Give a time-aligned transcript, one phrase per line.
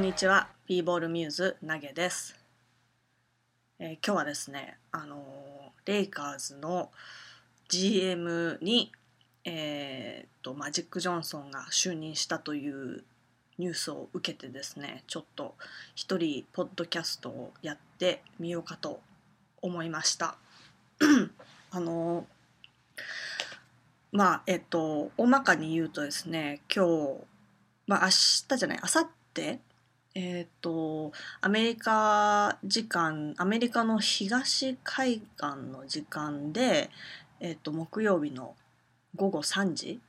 [0.00, 2.34] んにちは、ビーボールミューズ投げです。
[3.78, 6.90] えー今日はですね、あのレイカーズの
[7.68, 8.92] GM に、
[9.44, 13.04] えーとマジック・ジョンソンが就任したという
[13.58, 15.54] ニュースを受けてですね、ちょっと
[15.94, 19.02] 一人ポッドキャストをやってみようかと
[19.60, 20.38] 思いました。
[21.72, 22.26] あの
[24.12, 27.24] まあえっと大まかに言うとですね今日
[27.86, 29.60] まあ明日じゃない明後日
[30.14, 36.90] えっとアメリカ時間アメリカの東海岸の時間で、
[37.40, 38.54] えっと木曜日の
[39.16, 40.00] 午後3時、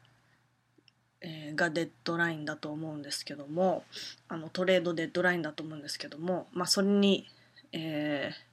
[1.22, 3.84] えーがデッドラインだと思うんですけども
[4.28, 7.28] あのトレードデッドラインだと思うんですけども、まあ、それに、
[7.74, 8.52] えー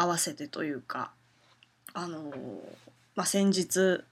[0.00, 1.10] 合わせてというか
[1.92, 2.32] あの
[3.16, 4.04] まあ、先日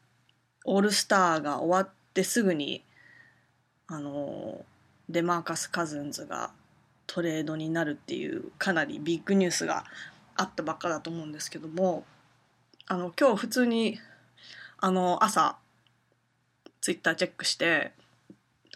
[0.65, 2.83] オールスターが終わってすぐに
[3.87, 4.65] あの
[5.09, 6.51] デマーカス・カズンズが
[7.07, 9.85] トレードになるっていうかなりビッグニュースが
[10.37, 12.05] あったばっかだと思うんですけども
[12.87, 13.99] あの今日普通に
[14.79, 15.57] あの朝
[16.81, 17.93] ツイッターチェックして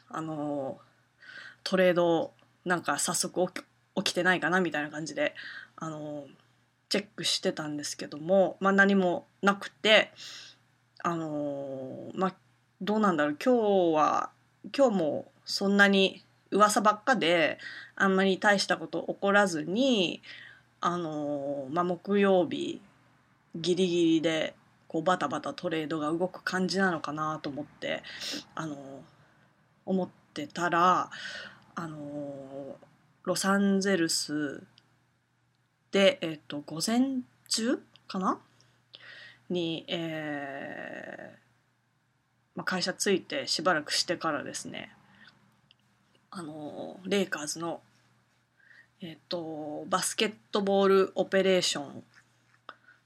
[0.08, 0.78] あの
[1.62, 2.32] トレード
[2.64, 3.64] なんか早速起き
[3.96, 5.34] 起きてないかなみたいな感じで
[5.76, 6.24] あの
[6.88, 10.12] チェックしてたんですけども、まあ、何もなくて
[11.02, 12.34] あのまあ
[12.80, 13.36] どうなんだろう。
[13.42, 14.30] 今日は
[14.76, 17.58] 今日もそんなに噂ばっかで
[17.96, 20.22] あんまり大したこと起こらずに
[20.80, 22.80] あのまあ木曜日
[23.54, 24.54] ギリギリで
[24.88, 28.02] こうバタバタトレードが動く感じなのかなと思って
[28.54, 28.76] あの
[29.86, 31.10] 思ってたら
[31.74, 32.76] あの
[33.24, 34.62] ロサンゼルス
[35.92, 38.38] で、えっと、午前中かな？
[39.48, 41.38] に、えー
[42.54, 44.92] まあ、会社着いてしばらくしてからですね
[46.32, 47.80] あのレイカーズの、
[49.00, 52.04] えっと、バスケットボールオペレーション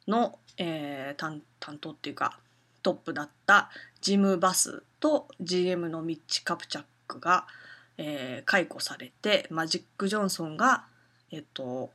[0.07, 2.39] の、えー担当っていうか
[2.83, 3.71] トップだった
[4.03, 7.47] ジム・バスと GM のミッチ・カプチャックが、
[7.97, 10.85] えー解雇されてマジック・ジョンソンが、
[11.31, 11.91] えっと、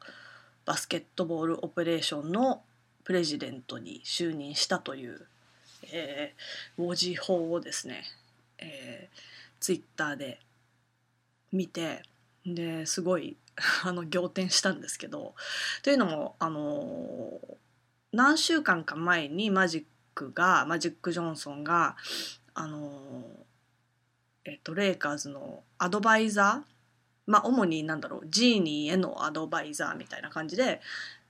[0.65, 2.63] バスケットボールオペレーションの
[3.03, 5.21] プレジデントに就任したという、
[5.91, 8.03] えー、文字法をですね、
[8.57, 9.19] えー、
[9.59, 10.39] ツイッターで
[11.51, 12.03] 見て
[12.45, 13.37] ですごい
[13.83, 15.35] あの仰天したんですけど
[15.83, 17.39] というのもあの
[18.11, 19.83] 何週間か前にマジッ
[20.15, 21.95] クがマジック・ジョンソンが
[22.53, 23.23] あの
[24.45, 26.73] えっとレイカーズのアドバイザー
[27.27, 30.81] まあ主になんだろうジーニーへのアドバイザーみたいな感じで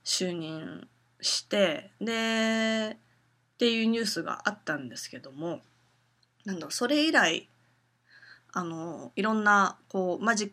[0.04, 0.88] 就任
[1.20, 5.60] してでっていうニュースがあったんですけども
[6.46, 7.49] なんだろうそれ以来
[8.52, 10.50] あのいろんなこうマジッ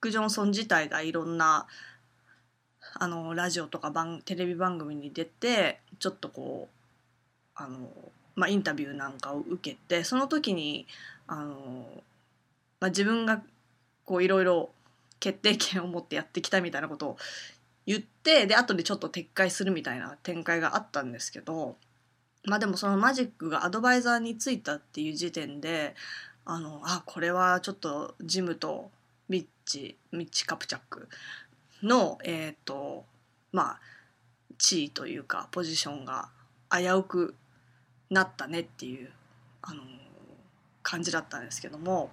[0.00, 1.66] ク・ジョンソン自体がいろんな
[2.94, 6.76] あのラジオとか番テレビ番組に出てちょっとこう
[7.54, 7.88] あの、
[8.34, 10.86] まあ、インタビューなんかを受けてその時に
[11.26, 11.86] あの、
[12.80, 13.42] まあ、自分が
[14.04, 14.70] こういろいろ
[15.20, 17.16] 決定権を持ってやってきたみたいなことを
[17.86, 21.76] 言ってで後でちょっと撤回するみたいな展開があったんですけど
[22.44, 25.94] まあでもそのマジックがアドバイザーについたっていう時点で
[26.46, 28.90] あのあこれはちょっとジムと
[29.28, 31.08] ミッチミッチ・カプチャック
[31.82, 33.04] のえっ、と
[33.52, 33.80] まあ
[34.56, 36.30] 地位というかポジションが
[36.70, 37.34] 危うく
[38.10, 39.10] なったねっていう
[39.60, 39.82] あの
[40.82, 42.10] 感じだったんですけども。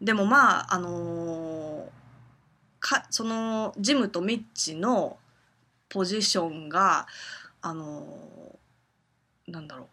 [0.00, 1.90] でもまああの
[2.78, 5.18] かそのジムとミッチの
[5.88, 7.06] ポジションが
[7.60, 8.06] あの
[9.46, 9.86] なんだろう。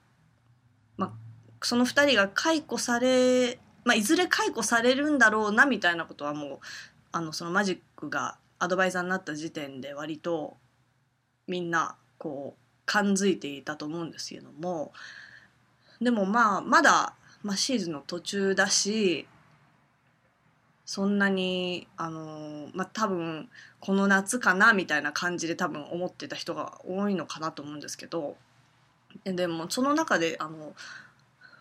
[0.97, 1.24] まあ
[1.65, 6.59] その2人が解雇され、まあ、いずれ解雇されるんだろうなみたいなことはもう
[7.11, 10.57] あのそのマジックがアドバイザーになった時点で割と
[11.47, 14.93] みんなこう感づいていたと思うんですけども
[15.99, 19.27] でもまあまだ、まあ、シーズンの途中だし
[20.85, 28.35] そんなにあのまあ多分この夏かなみたいな感じで多分思ってた人が多いのかなと思うんですけど
[29.23, 30.73] ででもその中であの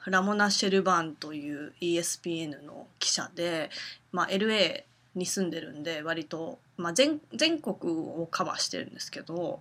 [0.06, 3.70] ラモナ・シェルバーンという ESPN の記者で、
[4.12, 4.84] まあ、LA
[5.14, 9.60] に住んでるんで割と、まあ、全全国をカバーしてるんですけど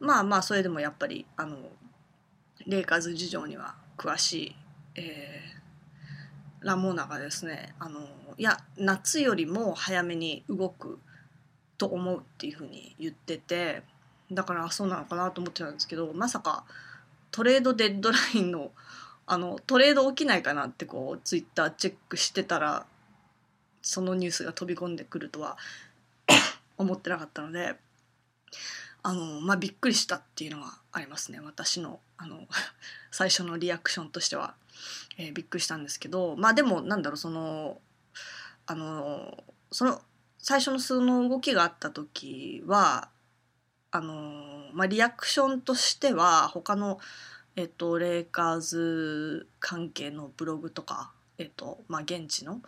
[0.00, 1.56] まあまあそれでもやっぱりあの
[2.66, 4.56] レイカーズ事情には詳しい、
[4.96, 5.54] えー
[6.64, 8.00] ラモーナがですねあの
[8.38, 10.98] いや夏よりも早めに動く
[11.76, 13.82] と思うっていうふうに言ってて
[14.32, 16.64] だからそうなのかなと思ってたんですけどまさか
[17.30, 18.70] トレードデッドラインの
[19.26, 22.86] あのトレード起きないかなってこうツイッターチェックしてたら
[23.82, 25.56] そのニュースが飛び込んでくるとは
[26.76, 27.76] 思ってなかったので
[29.02, 31.40] あのまあびっくりしたっていうのはありますね。
[31.40, 32.48] 私のあの
[33.12, 34.54] 最初のリアクションとしては、
[35.18, 37.80] えー、びっくりしたんですけどまあでもなんだろうその
[38.66, 40.02] あのその
[40.38, 43.08] 最初のその動きがあった時は
[43.90, 46.98] あのまあリアクションとしては他の
[47.56, 52.60] えっとレイカーズ関係のブログとかえっとまあ現地の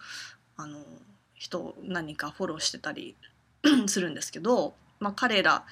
[0.57, 0.79] あの
[1.35, 3.15] 人何かフォローしてたり
[3.87, 5.65] するんですけど、まあ、彼ら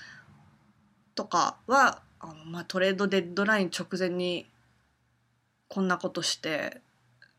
[1.15, 4.47] とかはあの、まあ、トレードデッドライン直前に
[5.69, 6.81] こんなことして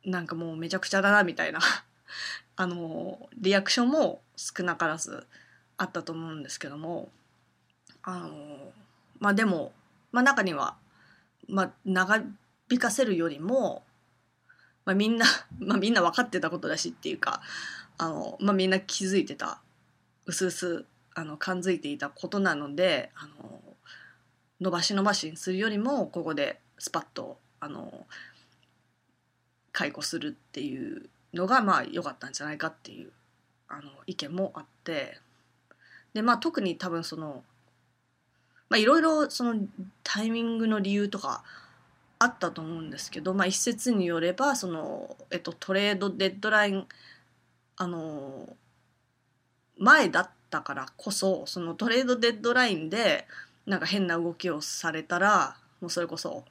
[0.04, 1.60] なんかもうめちゃくちゃだなみたいな
[2.56, 5.28] あのリアクションも少なからず
[5.78, 7.12] あったと思うんですけども
[8.01, 8.74] あの
[9.19, 9.71] まあでも、
[10.12, 10.75] まあ、中には、
[11.47, 12.24] まあ、長
[12.69, 13.83] 引かせるよりも、
[14.86, 15.25] まあ、みんな、
[15.59, 17.42] まあ、みんな分かってたことだしっていうか
[17.97, 19.62] あの、まあ、みんな気づいてた
[20.25, 23.62] うすうすあの感づいていたことなのであの
[24.59, 28.06] 伸ばし伸ばしにするよりもここでスパッとあの
[29.71, 33.12] 解雇するっていうのがまあ良かったんじゃないかっていう
[33.68, 35.19] あの意見もあって
[36.13, 37.44] でまあ特に多分その
[38.70, 39.56] まあいろいろその
[40.04, 41.44] タイミングの理由とか
[42.20, 46.88] あったと思うんですけど、まあ、一説によればその、えっと、トレードデッドライン
[47.78, 48.56] あの
[49.78, 53.28] 前だったからこそそのトレードデッドラインで
[53.66, 56.46] なんか変な動きをされたらもうそれこそ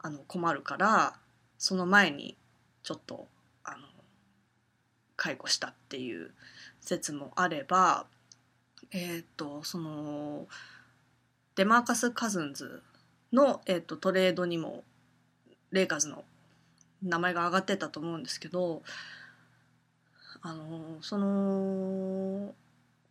[0.00, 1.14] あの困るから
[1.56, 2.36] その前に
[2.82, 3.26] ちょっと
[3.64, 3.78] あの
[5.16, 6.32] 解雇したっていう
[6.80, 8.04] 説もあれば
[8.92, 10.46] えっ、とその
[11.56, 12.82] デマーカス・カズンズ
[13.32, 14.84] の、えーと、トレードにも
[15.70, 16.24] レイカーズの
[17.02, 18.82] 名前が挙がってたと思うんですけど
[20.42, 22.54] あのその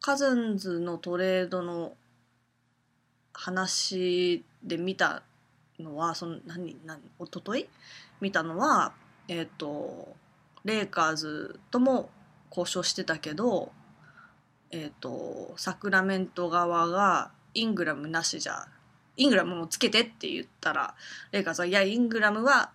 [0.01, 1.93] カズンズのトレードの
[3.33, 5.23] 話で見た
[5.79, 7.67] のはその何何一昨日
[8.21, 8.93] 見たのは
[9.27, 10.15] えっ、ー、と
[10.63, 12.09] レイカーズとも
[12.49, 13.71] 交渉してたけど
[14.71, 18.67] えっ、ー、とサクラメント側がイングラムなしじゃ
[19.15, 20.95] イングラムもつけてって言ったら
[21.31, 22.71] レイカーズはいやイングラムは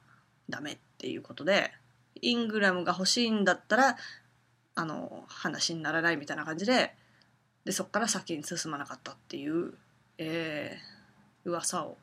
[0.48, 1.72] ダメっていうことで
[2.20, 3.96] イングラムが欲しいんだったら
[4.74, 6.94] あの話にならないみたいな感じで
[7.64, 9.74] でそこから先に進まなかったっていう
[10.18, 11.96] えー、噂を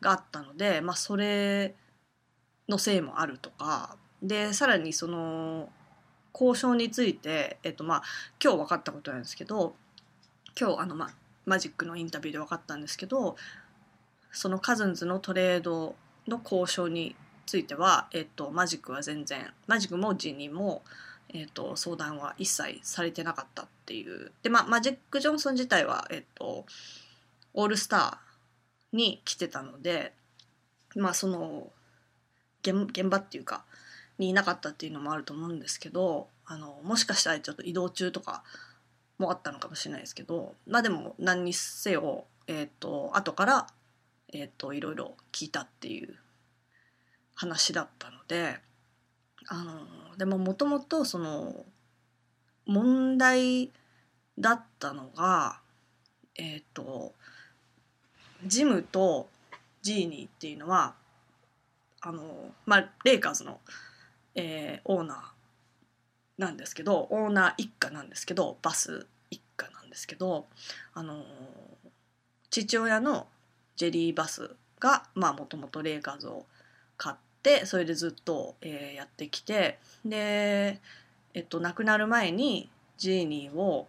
[0.00, 1.74] があったので、まあ、それ
[2.68, 5.70] のせいもあるとかでさらにその
[6.38, 8.02] 交渉について、えっとまあ、
[8.42, 9.74] 今日分かったことなんですけど
[10.58, 11.10] 今日あの、まあ、
[11.46, 13.36] マジックのインタビューで分かったんですけど
[14.32, 15.94] そのカズンズのトレード
[16.26, 17.14] の交渉に
[17.46, 20.82] ついては、えっと、マジックは全然マジックもジニーも、
[21.32, 24.32] えっと、相談は一切されてなかったっていう。
[24.42, 26.64] で、まあ、マジック・ジョンソン自体は、えっと、
[27.52, 30.12] オールスターに来てたので
[30.96, 31.68] まあその
[32.62, 33.64] 現場っていうか
[34.18, 38.42] にいなかったっていうのもあると思うんですけどあのもしかしたらちょっと移動中とか
[39.18, 43.66] もあったのかもしれないですけどまあでも何にせよ、えーと、後から、
[44.32, 46.16] えーと、いろいろ聞いたっていう
[47.34, 48.56] 話だったので
[49.48, 51.64] あのでももともとその
[52.66, 53.70] 問題
[54.38, 55.60] だったのが
[56.36, 57.12] えっ、ー、と
[58.46, 59.28] ジムと
[59.82, 60.94] ジーニーっていうのは
[62.00, 63.60] あの、まあ、レイカーズの、
[64.34, 65.18] えー、オーナー
[66.38, 69.06] なんですけどオーナー一家なんですけどバス
[69.94, 70.46] ですけど
[70.92, 71.24] あの
[72.50, 73.28] 父親の
[73.76, 76.46] ジェリー・バスがもともとレイカーズを
[76.96, 80.80] 買ってそれでずっと、えー、やってきてで、
[81.32, 83.86] えっと、亡くなる前にジーニーを、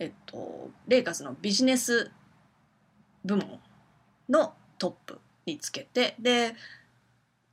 [0.00, 2.10] えっと、レイカーズのビジネス
[3.24, 3.60] 部門
[4.28, 6.54] のトップにつけてで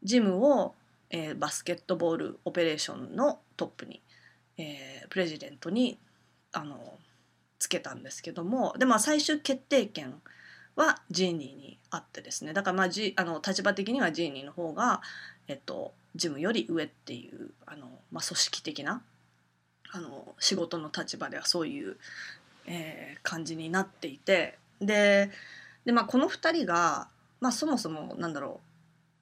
[0.01, 0.73] ジムを、
[1.11, 4.01] えー、バスケットボールオペレーションのトップに、
[4.57, 5.99] えー、プレジデントに
[6.53, 6.97] あの
[7.59, 10.21] つけたんですけどもでも最終決定権
[10.75, 12.53] はジーニーにあってですね。
[12.53, 15.01] だからまあジあの立場的にはジーニーの方が、
[15.47, 19.01] えっと、ジムより上っていうあの、まあ、組織的な
[19.91, 21.97] あの仕事の立場ではそういう、
[22.65, 24.57] えー、感じになっていて。
[24.81, 25.29] で
[25.85, 27.07] でまあこの2人が、
[27.39, 28.61] まあ、そもそもなんだろ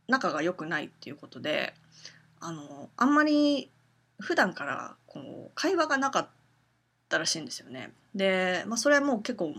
[0.07, 1.73] う仲が良くないっていうことで
[2.39, 3.69] あのあんまり
[4.19, 5.19] 普段からこ
[5.49, 6.29] う会話がなかった
[7.11, 7.91] たらしいんですよね。
[8.15, 9.53] で、まあ、それはもう結構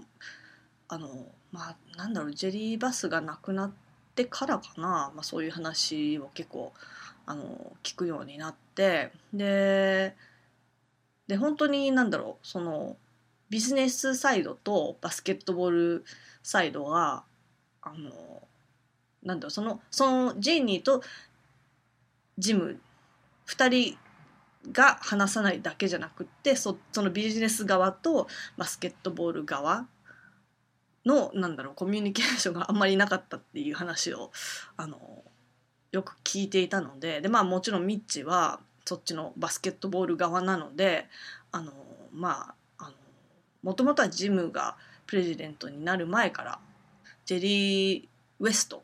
[0.89, 1.09] あの
[1.53, 3.73] まあなんだろうジェリーバスがなくなっ
[4.15, 6.73] てからかな、まあ、そういう話を結構
[7.27, 10.15] あの聞くようになってで
[11.29, 12.97] で本当になんだろうその
[13.49, 16.05] ビジネスサイドとバスケットボール
[16.43, 17.23] サイドが
[17.83, 18.43] あの
[19.23, 21.03] なんだろうそのそのジーニーと
[22.39, 22.81] ジム
[23.47, 23.99] 2人
[24.71, 29.87] が話さないだけじゃなくってそそのビジネス側とバスケットボール側
[31.05, 34.31] のなんだろうコミュニケーションがあんまりなかったっていう話を
[34.77, 35.25] あの
[35.91, 41.07] よく聞いていたのででまあもちろんミッチはそっちのバスケットボール側なので
[41.51, 41.73] あの
[42.13, 42.93] まああの
[43.63, 44.77] もともとはジムが
[45.07, 46.59] プレジデントになる前から
[47.25, 48.83] ジェリー・ウエスト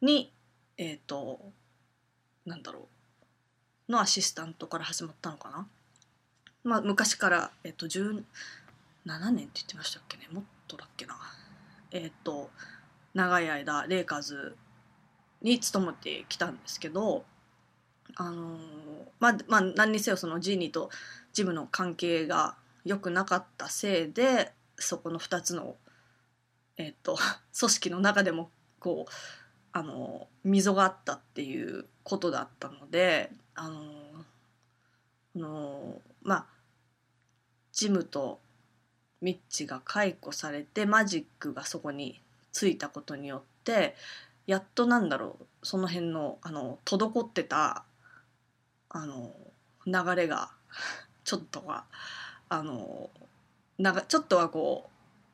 [0.00, 0.32] に
[0.78, 1.40] えっ、ー、と
[2.46, 2.95] なんだろう
[3.88, 5.66] のアシスタントから始まったのかな？
[6.64, 8.24] まあ、昔から、えっ、と17年って
[9.06, 10.26] 言ってましたっけね？
[10.32, 11.16] もっとだっけな？
[11.92, 12.50] えっ、と
[13.14, 14.56] 長い間レイカーズ
[15.42, 17.24] に勤めてきたんですけど
[18.16, 18.56] あの
[19.20, 20.90] まあまあ何にせよそのジーニーと
[21.32, 25.76] ジムの関係が良くなかったせいでそこの2つの、
[26.76, 27.18] えーと、
[27.58, 29.12] 組織の中でもこう
[29.72, 33.82] あの溝があったっていうことだったのであの
[35.34, 36.46] あのまあ
[37.72, 38.38] ジムと
[39.20, 42.20] ミッチが解雇されてマジックがそこに
[42.52, 43.96] ついたことによって
[44.46, 47.82] やっとなんだろうその辺のあの滞ってた
[48.88, 49.32] あの
[49.84, 50.50] 流れが
[51.24, 51.86] ちょっとは
[52.48, 53.10] あの
[53.78, 54.88] ながちょっとはこ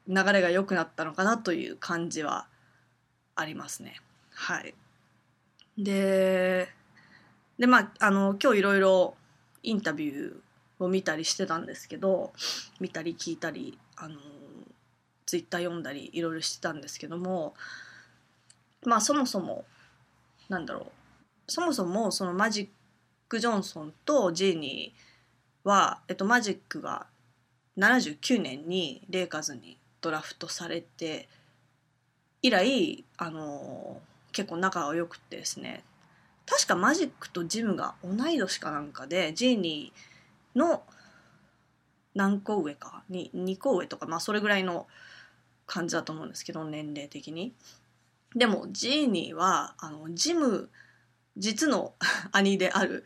[0.08, 2.46] う流れが良くなったのかなという感じは
[3.36, 4.00] ありますね。
[4.30, 4.74] はい、
[5.76, 6.68] で
[7.58, 9.14] でまああの今日いろいろ
[9.62, 12.32] インタビューを見たりしてたんですけど
[12.80, 14.16] 見たり聞いたりあの
[15.26, 17.54] ツイッター読んだりいろいろしてたんですけども
[18.84, 19.64] まあそもそも
[20.48, 22.68] なんだろうそもそもそのマジッ
[23.28, 27.06] ク・ジョンソンとジーニーは、えっと、マジックが
[27.78, 31.28] 79年にレイカーズにドラフトされて
[32.42, 34.00] 以来あの
[34.32, 35.84] 結構仲が良くてですね
[36.46, 40.82] 確かマジックとジムが同い年かなんかでジーニーの
[42.14, 44.86] 何個上かに2個上とかまあそれぐらいの
[45.66, 47.54] 感じだと思うんですけど年齢的に。
[48.34, 50.70] でもジーニーはあのジム
[51.36, 51.94] 実の
[52.32, 53.04] 兄である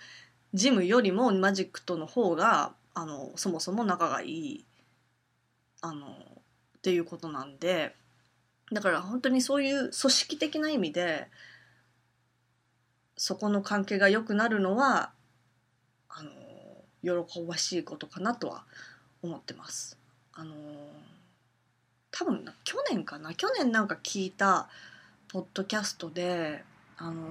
[0.54, 4.66] ジムよりもマジックとの方があのそもそも仲がいい
[5.80, 6.06] あの
[6.78, 7.94] っていうことなんで
[8.72, 11.28] だから本当にそういう組織的な意味で
[13.16, 15.12] そこの関係が良くなるのは
[16.08, 18.64] あの喜ばしいことかなとは
[19.22, 19.98] 思ってます。
[20.32, 20.54] あの
[22.10, 23.34] 多分去年かな？
[23.34, 24.68] 去年なんか聞いた
[25.28, 26.64] ポッドキャストで
[26.98, 27.22] あの、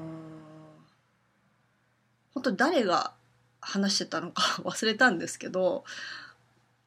[2.34, 3.14] 本当誰が
[3.62, 5.86] 話してたのか 忘れたんですけど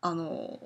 [0.00, 0.60] あの、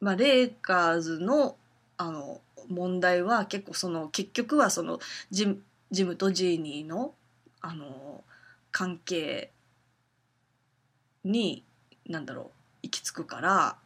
[0.00, 1.56] まあレイカーズの
[1.96, 4.98] あの問題は結構その結局はその
[5.30, 7.14] ジムジムとジーニーの
[7.60, 8.24] あの
[8.72, 9.52] 関係
[11.24, 11.64] に
[12.06, 12.50] 何だろう
[12.82, 13.76] 行き着くから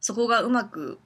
[0.00, 0.98] そこがうまく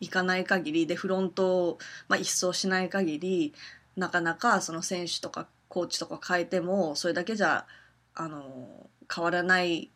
[0.00, 3.54] いかない限りでフロントを、まあ、一掃しない限り
[3.96, 7.66] なかなかその選手とかコーチとか変えてもそれだけじゃ
[8.14, 9.90] あの変わらない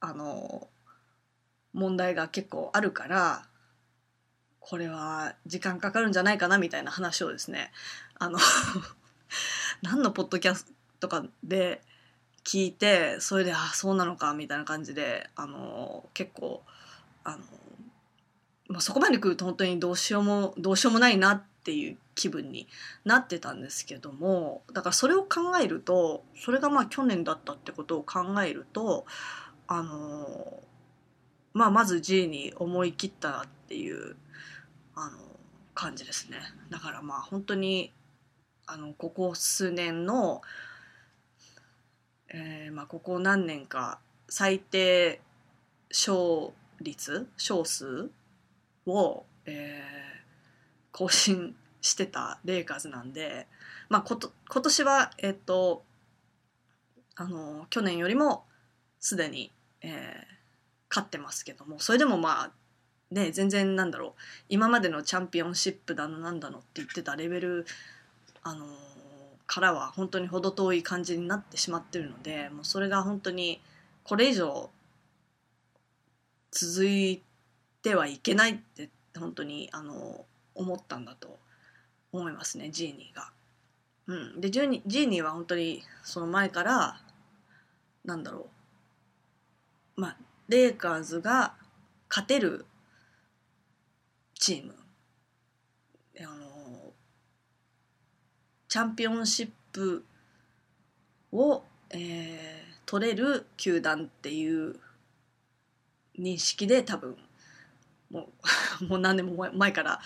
[0.00, 0.68] あの
[1.72, 3.46] 問題が結構あるから
[4.66, 7.70] これは時間かかるんじゃないかなみたいな話をですね
[8.18, 8.38] あの
[9.82, 11.82] 何のポッドキャストとかで
[12.44, 16.64] 聞いてそれであそうなのかみたいな感じであの結構
[17.24, 17.44] あの
[18.68, 22.66] まあ、そこまで来ると本当にどうしようもどうしようもないなっていう気分に
[23.04, 29.04] なってたんですけどもだからそれを考えるとそれがまあ去年だったってことを考えると
[29.66, 30.62] あの
[31.52, 34.16] まあまず G に思い切ったっていう
[34.96, 35.18] あの
[35.74, 36.38] 感じですね。
[36.70, 37.92] だからまあ本当に
[38.66, 40.42] あのここ数年の、
[42.28, 43.98] えー、まあここ何年か
[44.28, 45.20] 最低
[45.90, 48.10] 勝率勝数
[48.86, 53.46] を、えー、更新してたレイカーズなんで、
[53.88, 55.84] まあ、こと今年は、えっと、
[57.14, 58.44] あの去年よりも
[59.00, 59.92] すでに、えー、
[60.88, 62.50] 勝ってますけどもそれでもまあ
[63.14, 64.12] ね全然なんだろう。
[64.48, 67.66] 今までのチャンピオンシップだのなんだのって言ってたレベル、
[68.42, 68.66] あの
[69.46, 73.60] からは本当に程遠い感じになってしまってるのでもうそれが本当に
[74.02, 74.70] これ以上
[76.50, 77.22] 続い
[77.82, 81.38] てはいけないって本当にあの思ったんだと
[82.12, 83.30] 思いますねジーニーが。
[84.06, 87.00] うん、でジーニジーニーは本当にその前から
[88.04, 88.48] なんだろ
[89.96, 90.00] う。
[90.00, 90.16] まあ、
[90.48, 91.54] レイカーズが
[92.08, 92.66] 勝てる
[94.44, 94.74] チーム。
[96.20, 96.92] あの
[98.68, 100.04] チャンピオンシップ
[101.32, 104.76] を、えー、取れる球団っていう
[106.18, 107.16] 認識で多分
[108.10, 108.28] も
[108.82, 110.02] う もう何年も前から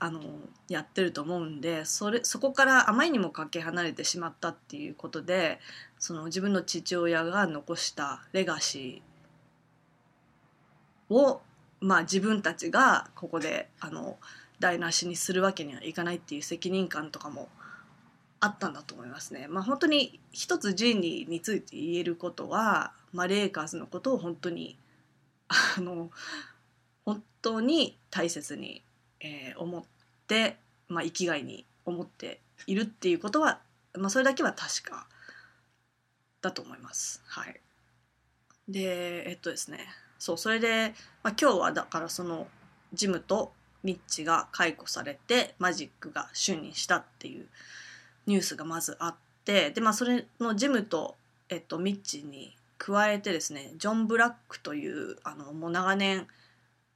[0.00, 0.20] あの
[0.66, 5.60] やってると思うんでそれそこからあまりにもかけ離れてしまったっていうことで
[6.00, 11.40] その自分の父親が残したレガシーを、
[11.80, 14.18] まあ、自分たちがここであの
[14.60, 17.48] 台無しにするわけにはいかないっていう責任感とかも
[18.40, 19.46] あったんだと思いますね。
[19.48, 24.78] まあ、本当に一つジーニーについて言えることは、まあ、レイカーズのことを本当に
[25.48, 26.10] あの
[27.04, 28.82] 本当に大切に、
[29.20, 29.84] えー、思っ
[30.26, 30.56] て、
[30.88, 33.60] まあ、生きがいに思っているっていうことは、
[33.94, 35.06] まあ、それだけは確か
[36.42, 37.22] だと思います。
[37.26, 37.60] はい、
[38.68, 39.86] でえっとですね
[40.18, 42.46] そうそれで、まあ、今日はだからその
[42.92, 47.46] ジムとミッチが解雇されてマジックが就任したっていう
[48.26, 51.14] ニュースがまずあってでまあそれのジムと、
[51.48, 56.26] えっと、ミッチに加えてですねジョン・ブラックというあのもう長年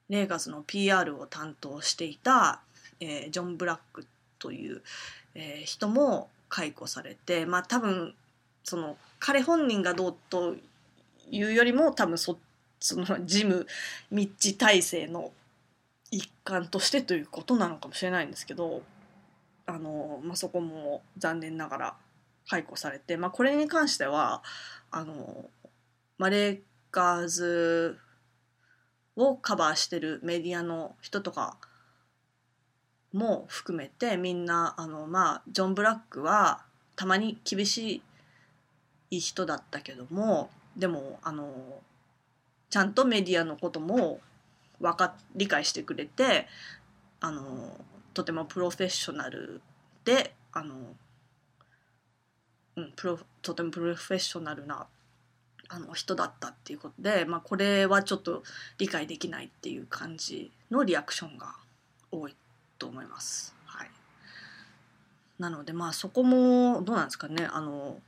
[0.08, 2.60] レーガスの PR を担当していた、
[2.98, 4.06] えー、ジョン・ブラック
[4.38, 4.82] という、
[5.34, 8.14] えー、人も解雇されてまあ多分
[8.64, 10.56] その彼本人がどうと
[11.30, 12.38] いうよりも多分そっち
[12.80, 13.66] そのジム
[14.10, 15.32] ミッチ体制の
[16.10, 18.82] 一環としてということなのかもしれないんですけど
[19.66, 21.94] あの、まあ、そこも残念ながら
[22.48, 24.42] 解雇されて、まあ、これに関しては
[24.90, 25.44] あの、
[26.18, 26.60] まあ、レイ
[26.90, 27.98] カーズ
[29.16, 31.58] をカバーしてるメディアの人とか
[33.12, 36.62] も含めてみんなあのまあジョン・ブラックは
[36.96, 38.02] たまに厳し
[39.10, 41.52] い人だったけどもでもあの
[42.70, 44.20] ちゃんとメディアのことも
[44.80, 46.46] わか理解してくれて
[47.20, 47.76] あの
[48.14, 49.60] とてもプロフェッショナル
[50.04, 50.74] であの、
[52.76, 54.86] うん、プロとてもプロフェッショナルな
[55.68, 58.42] あの人だったっていうことで、まあ、これはちょっと
[58.78, 61.54] 理解できないっていう感じのリアクションが
[62.10, 62.34] 多い
[62.78, 63.54] と思います。
[63.66, 63.90] はい、
[65.38, 68.00] なのでまあそこもどうなんですかねあの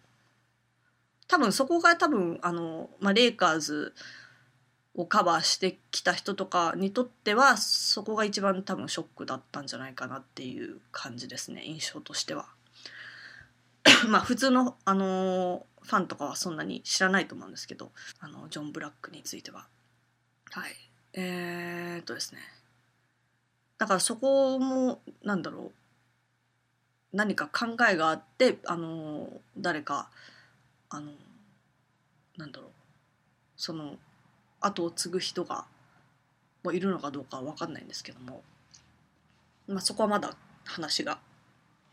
[1.28, 3.94] 多分そこが多分あの、まあ、レイカーズ
[4.94, 12.46] をカバーしてきた人とかにとってはそこが一番多分ショックだったんじゃないかなっていう感じですね印象としては。
[14.08, 19.66] まあ普通の、あのファンとかはそんなに知らないと思うんですけどあのジョン・ブラックについては。
[20.50, 20.76] はい
[21.14, 22.40] えー、っとですね
[23.78, 25.72] だからそこもなんだろ
[27.12, 30.10] う何か考えがあってあの誰か
[30.88, 31.12] あの
[32.36, 32.70] なんだろう
[33.56, 33.96] その
[34.62, 35.66] 後を継ぐ人が
[36.72, 38.42] いるのかどうかは分かんないんですけども、
[39.66, 41.18] まあ、そこはまだ話が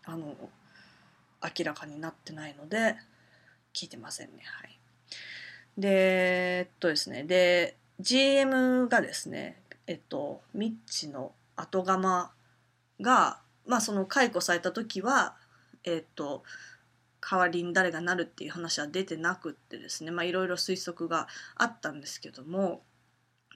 [0.06, 0.36] あの
[1.44, 2.96] 明らかになってないので
[3.74, 4.44] 聞いてませんね。
[4.44, 4.80] はい。
[5.78, 5.90] で
[6.60, 7.24] えっとですね。
[7.24, 12.32] で GM がですねえっとミッチの後釜
[13.02, 15.36] がまあその解雇された時は
[15.84, 16.44] えっと
[17.22, 22.82] 代わりに誰がなるっていう話は出てなくってですねいろいろ推測があったんですけども、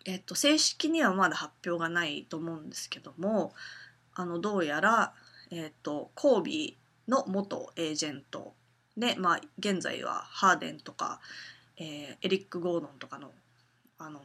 [0.06, 3.54] えっと、正式にはまだ発表がないと思うんですけども
[4.14, 5.14] あのどうやら、
[5.52, 8.54] えっと、コービーの元エージェント
[8.98, 11.20] で、まあ、現在はハーデンとか、
[11.78, 13.32] えー、エリック・ゴードンとかの
[13.98, 14.22] あの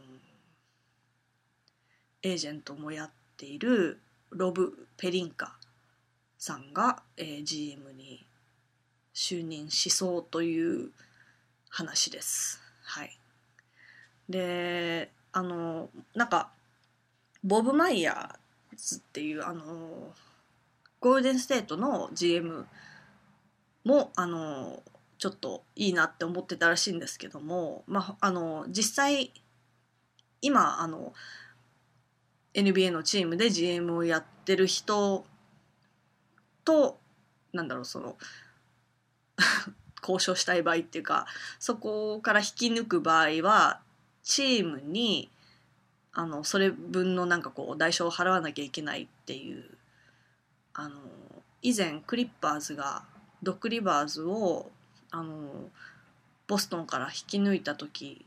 [2.22, 5.56] エージェントもやっているロブ・ペリンカ
[6.36, 8.26] さんが、えー、GM に
[9.20, 10.92] 就任しそうという
[11.68, 12.60] 話です。
[12.84, 13.18] はい、
[14.28, 16.50] であのなんか
[17.42, 20.14] ボブ・マイヤーズっていうあの
[21.00, 22.64] ゴールデンステートの GM
[23.82, 24.84] もあの
[25.18, 29.32] ちょっといいなって思ってたらしいんですけども、まあ、あの実際
[30.42, 31.12] 今あの
[32.54, 35.26] NBA のチームで GM をやってる人
[36.64, 37.00] と
[37.52, 38.16] なんだろうその
[40.02, 41.26] 交渉したい場合っていうか
[41.58, 43.80] そこから引き抜く場合は
[44.22, 45.30] チームに
[46.12, 49.64] あのそれ分のなんかこう代償を払わなきゃいけないっていう
[50.74, 51.00] あの
[51.62, 53.04] 以前クリッパーズが
[53.42, 54.70] ドック・リバーズを
[55.10, 55.70] あの
[56.46, 58.24] ボストンから引き抜いた時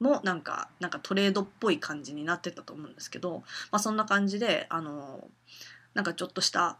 [0.00, 5.28] もなんかなんかトレードっぽい感じになってたと思うんですけど、まあ、そんな感じであの
[5.94, 6.78] なんかちょっとした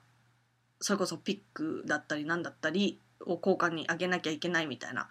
[0.85, 5.09] それこそピックだったり何だったりを交換にあげなきゃいけないみたいな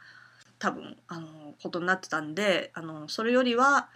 [0.60, 3.90] 多分あのことになってたんであのそれよりは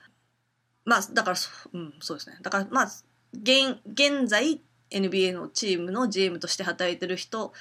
[0.86, 2.40] まあだからそ,、うん、そうですね。
[2.42, 2.86] だからまあ
[3.32, 4.60] 現現在
[4.90, 7.54] NBA のチームの GM として働いてる人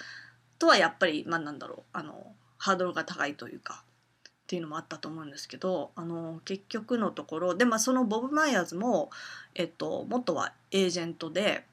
[0.59, 3.85] とはやっぱりまあなんだろうあのハードルが高いというか
[4.25, 9.11] っていうのもあったと思うんですけどあの結局のところで、まあ、そのボブ・マイヤーズも、
[9.55, 11.67] えっと、元はエージェントで、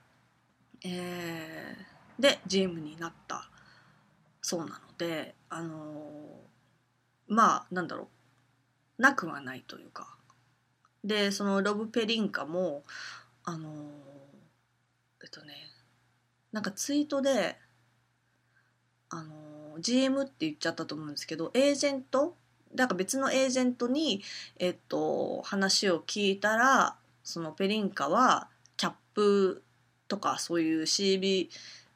[0.83, 3.49] えー、で GM になった。
[4.41, 6.41] そうなのであの
[7.27, 8.09] まあなんだろ
[8.99, 9.01] う。
[9.01, 10.15] なくはないというか。
[11.03, 12.83] でそのロブ・ペリンカも
[13.43, 13.69] あの
[15.21, 15.53] えっとね
[16.51, 17.57] なんかツイートで
[19.09, 22.35] あの GM って言っちゃったと思うんですけどエージェント
[22.75, 24.23] なんか別のエージェントに、
[24.57, 29.63] えっと、話を聞いたらそのペリンカはキャップ
[30.07, 31.49] とかそういう CB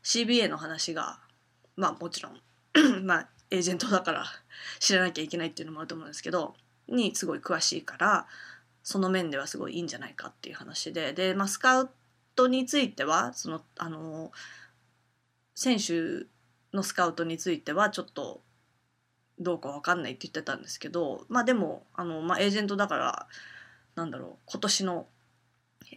[0.07, 1.19] CBA の話が
[1.75, 2.39] まあもちろん
[3.05, 4.23] まあエージェントだから
[4.79, 6.55] 知らなきゃいけないっていうのもあると思うんですけど
[6.87, 8.25] にすごい詳しいから
[8.83, 11.89] その面ではすごいいいんじゃないかっていう話でで、まあ、スカウ
[12.37, 14.31] トについてはそのあの
[15.55, 16.25] 選手
[16.73, 18.39] のスカウトについてはちょっと
[19.39, 23.27] どうか分かんないって言ってたんですけどまあでもあの、まあ、エージェントだから
[23.95, 25.07] なんだろう今年の、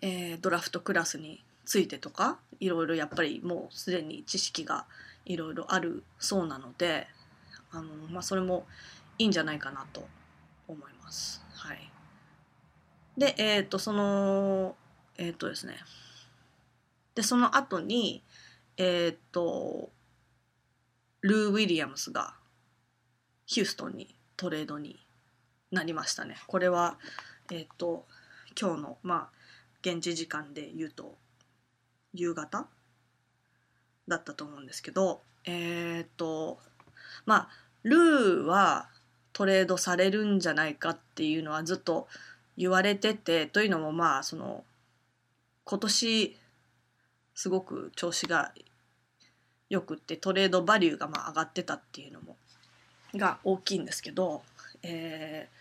[0.03, 4.87] えー、ドラフトクラスについてとかいろいろやっぱりもうすでに知識が
[5.25, 7.07] いろいろあるそうなので
[7.71, 8.67] あの、まあ、それも
[9.19, 10.07] いいんじゃないかなと
[10.67, 11.43] 思います。
[11.55, 11.91] はい、
[13.17, 14.77] でえっ、ー、とその
[15.19, 15.77] えっ、ー、とですね
[17.15, 18.23] でその後に
[18.77, 19.91] えっ、ー、と
[21.21, 22.35] ルー・ウィリアムスが
[23.47, 24.99] ヒューストンにトレードに
[25.71, 26.37] なりましたね。
[26.47, 26.99] これは、
[27.51, 28.07] えっ、ー、と、
[28.61, 29.29] 今日の、まあ、
[29.83, 31.17] 現地時間で言うと、
[32.15, 32.67] 夕方？
[34.09, 36.59] だったと思うんですけど、えっ、と、
[37.27, 37.49] まあ、
[37.83, 38.89] ルーは
[39.33, 42.09] トレードされるんじゃないかっていうのはずっと
[42.57, 44.65] 言われてて、というのもまあ、その、
[45.65, 46.37] 今年、
[47.35, 48.53] すごく調子が
[49.71, 52.37] よくってトレードバリューがまあ上がってたっていうのも
[53.15, 54.43] が大きいんですけど、
[54.83, 55.57] えー、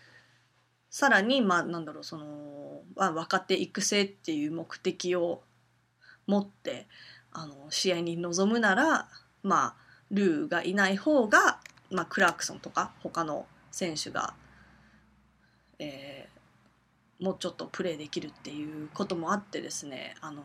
[0.90, 5.42] さらにまあなんだろうその、まあ、若手育成っていう目的を
[6.30, 6.86] 持って
[7.32, 9.08] あの試合に臨むなら
[9.42, 9.74] まあ
[10.10, 14.34] ルーがいない方が、まあ、クラークソンとか他の選手が、
[15.78, 20.42] えー、もうちょっとプレーできるっていうこともあってですねあの、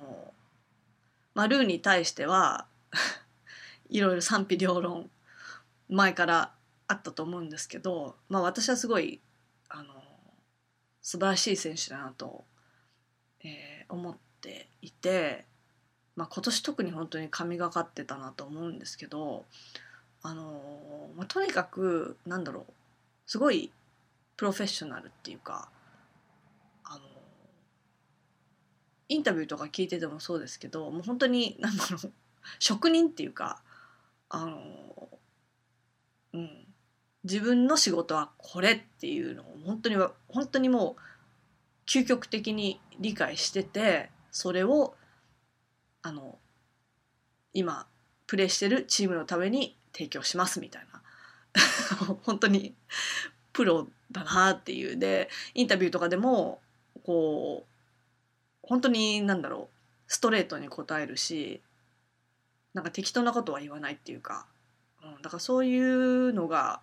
[1.34, 2.68] まあ、ルーに対しては
[3.90, 5.10] いろいろ賛否両論
[5.90, 6.54] 前から
[6.88, 9.22] あったと思うんですけど、まあ、私はすごい
[9.70, 9.94] あの
[11.02, 12.46] 素晴らしい選手だなと、
[13.44, 15.46] えー、思っていて、
[16.16, 19.46] まあ、今年特に本当に神がかってたなと思うんですけど
[20.22, 22.74] あの、まあ、とにかくなんだろう
[23.26, 23.72] すごい
[24.38, 25.70] プロフェッショナルっていうか
[26.84, 27.02] あの
[29.10, 32.12] インタビューとか聞いててもそうですけどもう本当になんだろう
[32.60, 33.62] 職人っていうか
[34.30, 34.60] あの
[36.34, 36.50] うん
[37.24, 39.96] 自分の仕事はこれっていうのを本当に
[40.28, 44.94] 本当にもう究極的に理解しててそれを
[46.06, 46.38] あの
[47.52, 47.88] 今
[48.28, 51.02] プレーしてるチームのために提供しますみたいな。
[52.22, 52.76] 本当に
[53.54, 54.98] プロだなっていう。
[54.98, 56.62] でインタビューとかでも
[57.04, 61.60] こう本当になんだろうストレートに答えるし
[62.76, 64.46] なんか適当なことは言わないっていうか、
[65.04, 66.82] うん、だからそういうのが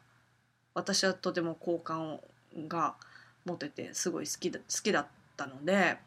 [0.75, 2.19] 私はとても好感
[2.67, 2.97] が
[3.45, 5.07] 持ててすごい好きだ好きだっ
[5.37, 5.99] たので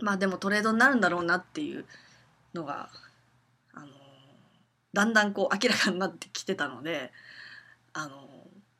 [0.00, 1.86] まあでもトレードになるんだろうなっていう
[2.54, 2.90] のが、
[3.74, 3.88] あの
[4.92, 7.12] だんだんこう明らかになってきてたので、
[7.92, 8.28] あの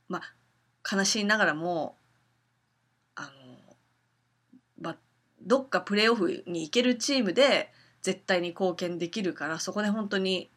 [0.08, 1.96] まあ悲しいながらも、
[3.14, 3.30] あの
[4.80, 4.96] まあ、
[5.42, 10.50] どっかプレーオフに行けるチームで絶対に貢献できるからそこで本当に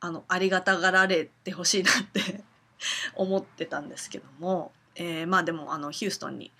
[0.00, 2.44] あのありがたがられてほしいなって
[3.14, 6.52] 思ってたんですけども、えー、まあでもあのヒューストンに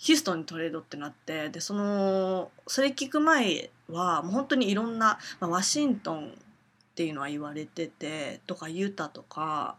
[0.00, 9.76] ヒストンにトレードってなってでそのそれ聞く前はもう本当にいろんな、まあ、ワシントンっていうのは言われててとかユタとか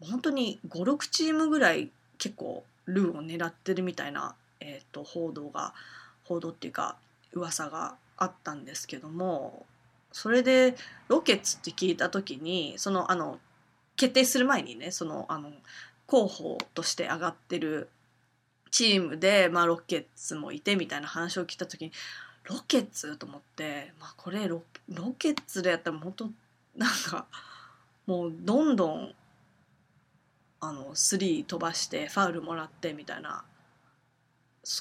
[0.00, 5.74] 本当に56チームぐらい結構ルーを狙ってるみたいな、えーと、報道が
[6.22, 6.94] 報道っていうか
[7.32, 9.66] 噂があったんですけども
[10.12, 10.76] それで
[11.08, 13.40] ロケッツって聞いた時にそのあの
[13.96, 15.50] 決定する前にねそのあの
[16.06, 17.88] 候補として上がってる
[18.72, 21.92] チームで、まあ、ロケッツもいてみたいな話を聞いた時に
[22.44, 26.30] ロケッツと思って、まあ、これロロケッツでやったら本当
[26.76, 27.26] なんか
[28.06, 29.14] もうどんどん
[30.60, 33.44] あのスリー飛ばしてファウルもらってみたいな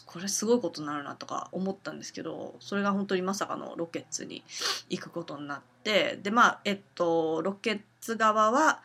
[0.05, 4.43] これすごいことになるなとか思ったんですけどそれが本当にまさかのロケッツに
[4.89, 8.79] 行くことになってでまあえっとロケッツ側は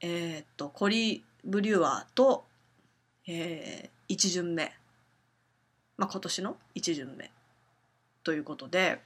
[0.00, 2.44] えー、っとコリー・ブリュワーと、
[3.26, 4.72] えー、1巡目、
[5.96, 7.30] まあ、今年の1巡目
[8.24, 9.00] ということで。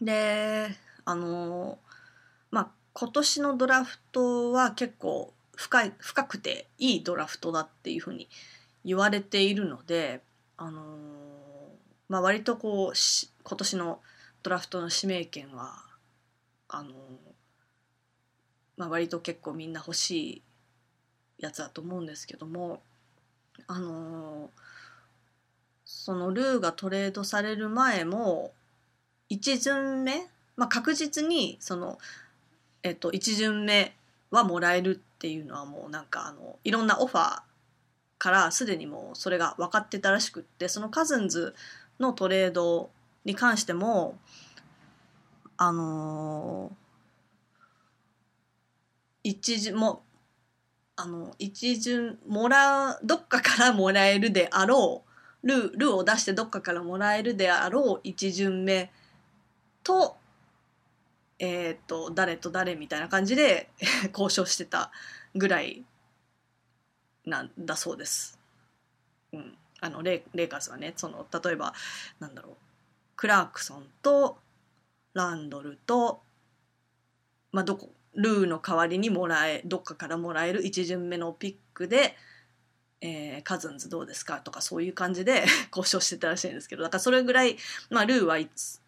[0.00, 0.68] で
[1.06, 1.78] あの
[2.50, 8.28] まあ今年のドラフトは結構深い深くていいドラフトだっていうふうに
[8.84, 10.20] 言われているので
[10.56, 10.82] あの、
[12.08, 12.98] まあ、割とこう
[13.42, 14.00] 今年の
[14.42, 15.82] ドラフトの指名権は
[16.68, 16.92] あの、
[18.76, 20.42] まあ、割と結構みんな欲しい
[21.38, 22.80] やつだと思うんですけども
[23.66, 24.48] あのー、
[25.84, 28.52] そのルーがトレードされる前も
[29.30, 31.98] 1巡目、まあ、確実にその、
[32.82, 33.94] えっと、1巡目
[34.30, 37.42] はもらえるっていうのはもうなんかあのいろんなオファー
[38.18, 41.54] からすでにもうそれが分かってたらしくってそのカズンズ
[41.98, 42.90] のトレード
[43.24, 44.18] に関しても
[45.56, 50.02] あのー、一巡も
[50.96, 55.04] あの一巡もらうどっかからもらえるであろ
[55.42, 58.90] うルールーを出してどっかからもらえるであろう一巡目
[59.84, 60.16] と
[61.38, 63.68] えっ、ー、と誰と誰みたいな感じで
[64.12, 64.90] 交渉してた
[65.34, 65.84] ぐらい
[67.26, 68.38] なんだそうです。
[69.32, 71.74] うん、あのレレイカーズはねその例えば
[72.20, 72.54] なんだろう
[73.16, 74.38] クラークソンと
[75.14, 76.22] ランドルと、
[77.52, 82.16] まあ、どこルーの代わりにもらえどっかからもらえる1巡目のピックで、
[83.02, 87.56] えー、カズンズどうですかとかそういう感じで 交渉してたらしいんですけどだからそれぐらい、
[87.90, 88.38] まあ、ルーは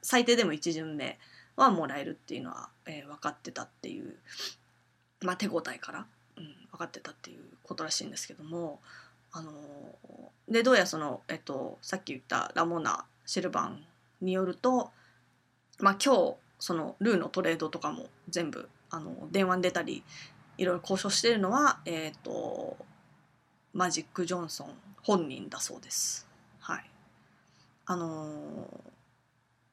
[0.03, 1.19] 最低でも1巡目
[1.57, 4.17] はもらえるっていうのは、えー、分かってたっていう、
[5.21, 8.81] まあ、手応えから、うん、分かってたっていうことらしいんですけども
[9.33, 9.53] あの
[10.49, 13.85] でどうやらその、えっと、さっき言ったラモナ・シェルバン
[14.23, 14.91] によると、
[15.81, 20.03] まあ、今日そのルーのトレードとかも全部あの電話に出たり
[20.57, 22.77] いろいろ交渉しているのは、えっと
[23.73, 24.69] マジック・ジョンソン
[25.03, 26.27] 本人だそうです。
[26.61, 26.85] はい、
[27.87, 28.67] あの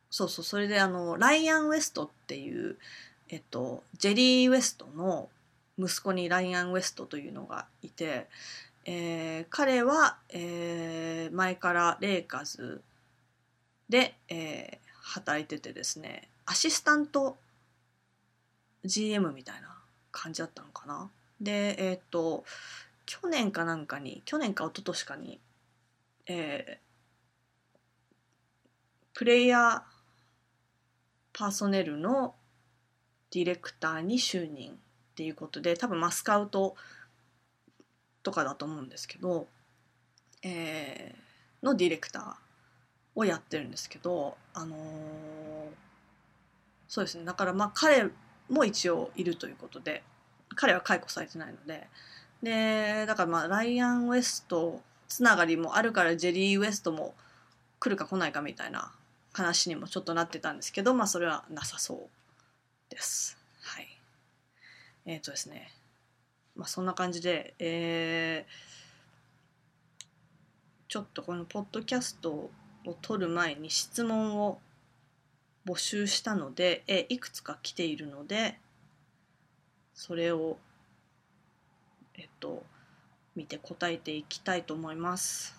[0.10, 2.78] そうそうそれであのライアン・ウエストっていう、
[3.28, 5.30] えっと、ジェリー・ウエストの
[5.78, 8.28] 息子にライアン・ウエストというのがいて、
[8.86, 12.82] えー、彼は、えー、前からレイカーズ
[13.90, 17.38] で、えー、働いててですねアシスタント
[18.86, 19.76] GM みたいな
[20.12, 21.10] 感じだったのかな。
[21.42, 22.46] でえっ、と
[23.06, 25.40] 去年かなんかに去年か一昨年かに、
[26.28, 27.78] えー、
[29.14, 29.82] プレイヤー
[31.34, 32.36] パーソネルの
[33.32, 34.76] ディレクターに就任っ
[35.16, 36.76] ていうことで多分マスカウト
[38.24, 39.48] とかだと思うんですけど、
[40.42, 42.34] えー、のディレクター
[43.16, 44.80] をやってるんですけど、あのー、
[46.88, 48.10] そうですねだからまあ彼
[48.50, 50.04] も一応いるということで
[50.56, 51.88] 彼は解雇されてないので。
[52.44, 57.16] でだからまあライアン・ウエストつながりもあるからジェリー・ウエストも
[57.80, 58.92] 来るか来ないかみたいな
[59.34, 63.38] 話にもちょっとなってたんですけどまあそれはなさそうです。
[63.64, 63.88] はい。
[65.06, 65.72] えっ、ー、とですね、
[66.56, 68.52] まあそんな感じで、えー、
[70.88, 72.52] ちょっとこのポッドキャストを
[73.02, 74.60] 撮る前に質問を
[75.66, 78.60] 募集したので、えいくつか来ているので、
[79.94, 80.58] それを、
[82.16, 82.64] えっと、
[83.36, 85.56] 見て答えていきたいと思います。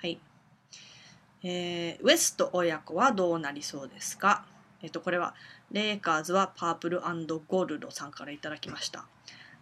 [0.00, 0.18] はい。
[1.42, 4.44] えー、ウエスト親子はどうなりそうですか？
[4.82, 5.34] えっと、これは、
[5.70, 9.06] レイカーズはパープルゴールドさんからいただきました。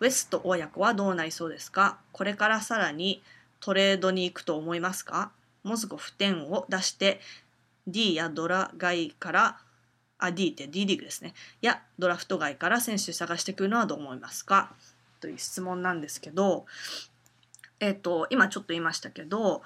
[0.00, 1.98] ウエスト親子はどうなりそうですか？
[2.12, 3.22] これからさらに
[3.60, 5.32] トレードに行くと思いますか？
[5.64, 7.20] モズゴフ点を出して
[7.88, 9.58] D やドラ外から
[10.18, 14.72] あ D って D リーグですねやドラフト外から選手探してくるのはどう思いますか？
[15.20, 16.66] という質問なんですけど
[17.80, 19.62] えっ、と今ちょっと言いましたけど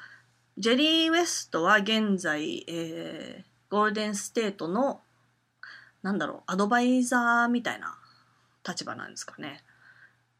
[0.59, 5.01] ジェリー・ウエストは現在、えー、ゴールデンステートの
[6.03, 7.97] なんだろうアドバイザーみたいな
[8.67, 9.63] 立場なんですかね。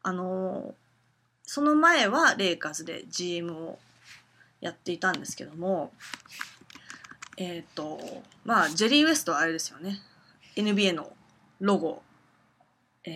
[0.03, 0.75] あの
[1.43, 3.79] その前はレイカーズで GM を
[4.61, 5.91] やっていたんですけども
[7.37, 9.99] えっ、ー、とまあジェリー・ウエストはあれですよね。
[10.55, 11.11] NBA の
[11.59, 12.03] ロゴ、
[13.05, 13.09] え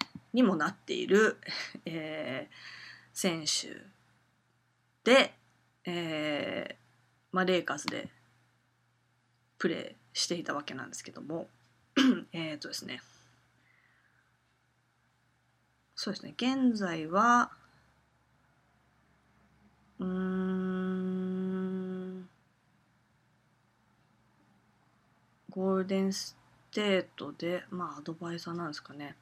[0.00, 1.38] ー、にもなっている、
[1.84, 2.54] えー、
[3.12, 3.80] 選手
[5.04, 5.34] で、
[5.84, 6.82] えー
[7.30, 8.08] まあ、レイカーズで
[9.58, 11.48] プレーしていたわけなんですけども。
[12.32, 13.02] えっとですね。
[15.94, 16.34] そうですね。
[16.36, 17.52] 現在は
[19.98, 20.71] うーん
[25.54, 26.36] ゴールデンス
[26.72, 29.14] テートでまあアドバイザーなんですかね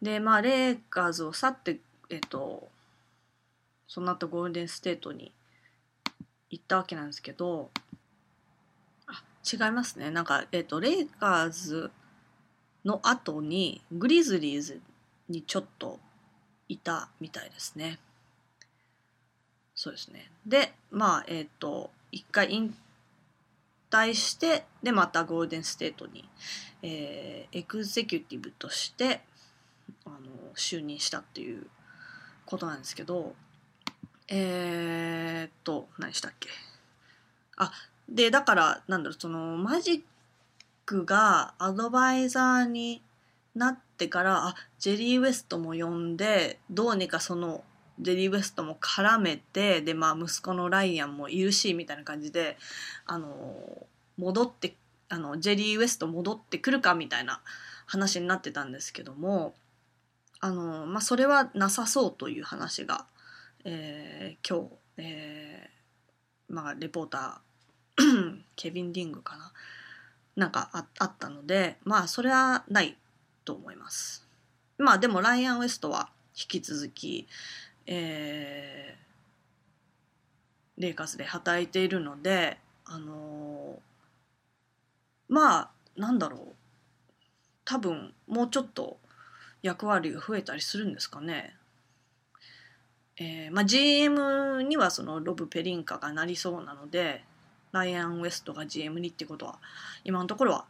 [0.00, 1.78] でまあレイカーズを去って
[2.10, 2.68] えっと
[3.88, 5.32] その後ゴールデンステートに
[6.50, 7.70] 行ったわけなんですけど
[9.06, 11.90] あ違いますねなんかえっとレイカーズ
[12.84, 14.80] の後にグリズリーズ
[15.28, 15.98] にちょっと
[16.68, 17.98] いたみたいですね。
[19.74, 20.30] そうですね。
[20.46, 22.74] で、まあ、えっ、ー、と、一回引
[23.92, 26.28] 退して、で、またゴールデンステートに、
[26.82, 29.20] えー、エグゼキュティブとして、
[30.06, 30.16] あの、
[30.56, 31.66] 就任したっていう
[32.46, 33.34] ことなんですけど、
[34.28, 36.48] えー、っと、何したっけ？
[37.56, 37.70] あ、
[38.08, 40.02] で、だから、なんだろう、その、マジッ
[40.86, 43.02] クがアドバイザーに
[43.54, 47.62] なってからあジェリー・ウエストも呼んでどうにかその
[48.00, 52.56] ジェリー・ウエストも絡めてでまあ息子のライアンもいるしみたいな感じで
[53.06, 53.86] あの
[54.18, 54.76] 戻って
[55.08, 57.40] あのジェリー・ウエスト戻ってくるかみたいな
[57.86, 59.54] 話になってたんですけども
[60.40, 63.06] あの、まあ、それはなさそうという話が、
[63.64, 69.52] えー、今日、えーまあ、レポーター ケビン・ディングかな
[70.34, 72.96] なんかああったのでまあそれはない
[73.44, 74.26] と思います。
[74.78, 77.28] まあでもライアン・ウエストは引き続き、
[77.86, 86.54] えー、レイカーズで働いているので、あのー、まあなんだろう
[87.64, 88.98] 多分もうちょっと
[89.62, 91.56] 役割が増えたりするんですかね。
[93.18, 97.22] えーまあ、GM にはそのロブ・ペリンカがなりそうなので
[97.70, 99.58] ライアン・ウエストが GM にってことは
[100.02, 100.64] 今のところは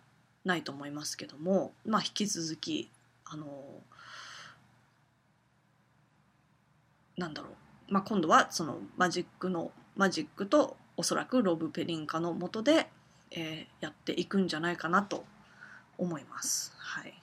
[0.44, 2.90] ないと思いますけども、まあ、引き続き
[3.24, 3.46] あの
[7.16, 7.48] なんだろ
[7.88, 12.88] う、まあ、今度はそのマジックのマジックとおそらくロブ・ペリンカのもとで、
[13.30, 15.24] えー、やっていくんじゃないかなと
[15.98, 16.72] 思います。
[16.76, 17.14] はい、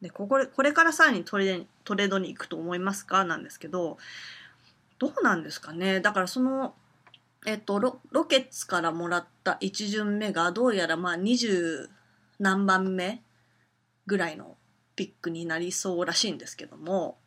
[0.00, 3.24] でこここれからさらにトレトレードに行くと思いますか？
[3.24, 3.98] なんですけど
[4.98, 6.00] どうなんですかね？
[6.00, 6.74] だからその
[7.46, 11.88] えっとロロケッツからもらった1巡目がどうやらまあ20
[12.38, 13.22] 何番目
[14.06, 14.56] ぐらいの
[14.94, 17.18] ピックになりそうらしいんですけども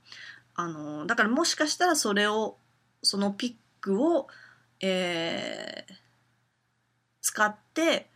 [0.59, 2.57] あのだからもしかしたらそれを
[3.01, 4.27] そのピックを、
[4.81, 5.93] えー、
[7.21, 8.09] 使って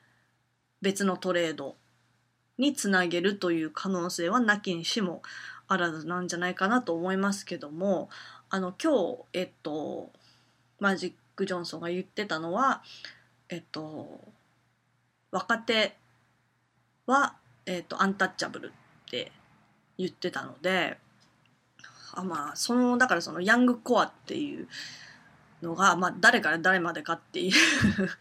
[0.82, 1.77] 別のトレード
[2.58, 5.21] につなげるという可能性はなきにしも
[5.69, 8.10] あらずなんじゃないかなと思いますけども
[8.49, 10.12] あの今日えっと
[10.79, 12.84] マジック・ジョンソンが言ってたのは
[13.47, 14.19] えっと
[15.32, 15.95] 若手
[17.08, 19.32] は、えっ、と、アンタッチャブルって
[19.97, 20.99] 言ってたので、
[22.13, 24.67] あまあ、その、だからそのヤングコアっていう
[25.62, 27.54] のが、まあ、誰から誰までかっていう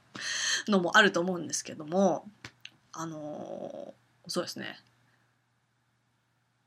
[0.70, 2.28] のもあると思うんですけども、
[2.92, 3.94] あの、
[4.26, 4.80] そうですね。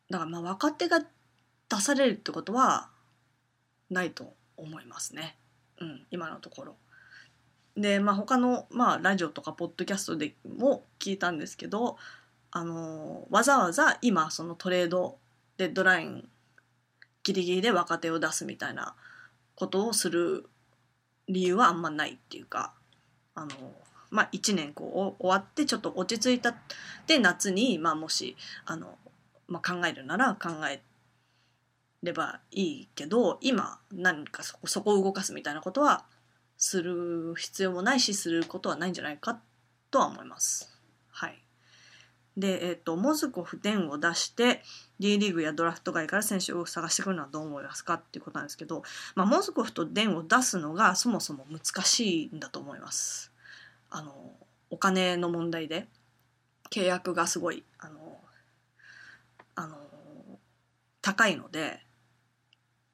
[0.10, 1.08] だからまあ若手が出
[1.82, 2.90] されるってことは
[3.90, 5.38] ないと思いますね。
[5.80, 6.76] うん、今のところ。
[7.76, 11.98] で、まあ、他の、まあ、ラジオとかポッドキャストでも聞いたんですけど、
[12.52, 15.18] あのわざわざ今そのトレード
[15.58, 16.30] デッドライン
[17.26, 18.96] ギリギリで若手を出すみたいな
[19.56, 20.46] ことをする
[21.28, 22.74] 理由はあんまないっていうか
[23.34, 23.50] あの
[24.12, 26.56] まあ1年こう終わってちょっと落ち着いた
[27.08, 28.96] で夏に、まあ、もしあの、
[29.48, 30.82] まあ、考えるなら考え
[32.04, 36.06] ればいいけど今何かそこそこを動かすみたいなことは
[36.58, 39.40] する必要もないしすることはないんじゃないか
[39.90, 40.75] とは思います。
[42.38, 44.62] で、えっ、ー、と、モズコフ伝を出して
[45.00, 48.84] D リーグやドラフト外から選手を探してくるのはどう思いますかっていうことなんですけど、
[49.16, 53.32] まあ、モズコフと伝を出すのがそもそも難しいんだと思います。
[53.90, 54.34] あの、
[54.70, 55.88] お金の問題で
[56.70, 58.20] 契約がすごい、あの、
[59.56, 59.78] あの、
[61.02, 61.80] 高いので、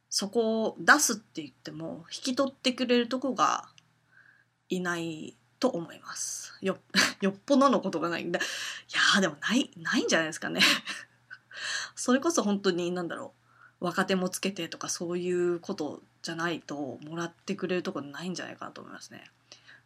[0.09, 3.69] そこを出すって言っても引き取ってくれるとこが
[4.67, 6.53] いないと思います。
[6.61, 6.79] よ
[7.21, 8.39] よっぽどのことがないんだ。
[8.39, 8.41] い
[9.15, 10.59] やでもないないんじゃないですかね。
[11.95, 13.33] それこそ本当に何だろ
[13.79, 19.23] う若手もつけてとかそういうことじゃないともらってくれるとこないんじゃないかなと思いますね。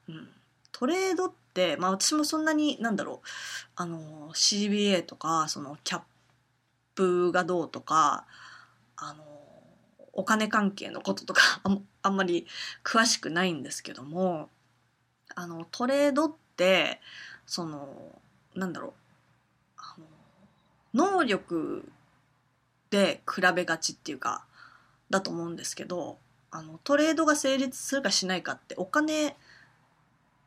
[0.08, 0.30] うん、
[0.72, 3.28] トレードってまあ私もそんなになんだろう
[3.76, 6.02] あの CBA とかそのキャッ
[6.96, 8.26] プがどうとか
[8.96, 9.26] あの
[10.14, 11.62] お金関係のこととか
[12.02, 12.48] あんまり
[12.86, 14.50] 詳しくないんですけども
[15.36, 17.02] あのトレードって
[17.46, 18.20] その
[18.56, 18.94] なんだろう。
[19.78, 20.06] あの
[20.94, 21.90] 能力
[22.90, 24.46] で比べがちっていうか
[25.10, 26.18] だと思うんですけど
[26.52, 29.36] あのトレードが成立するかしないかってお金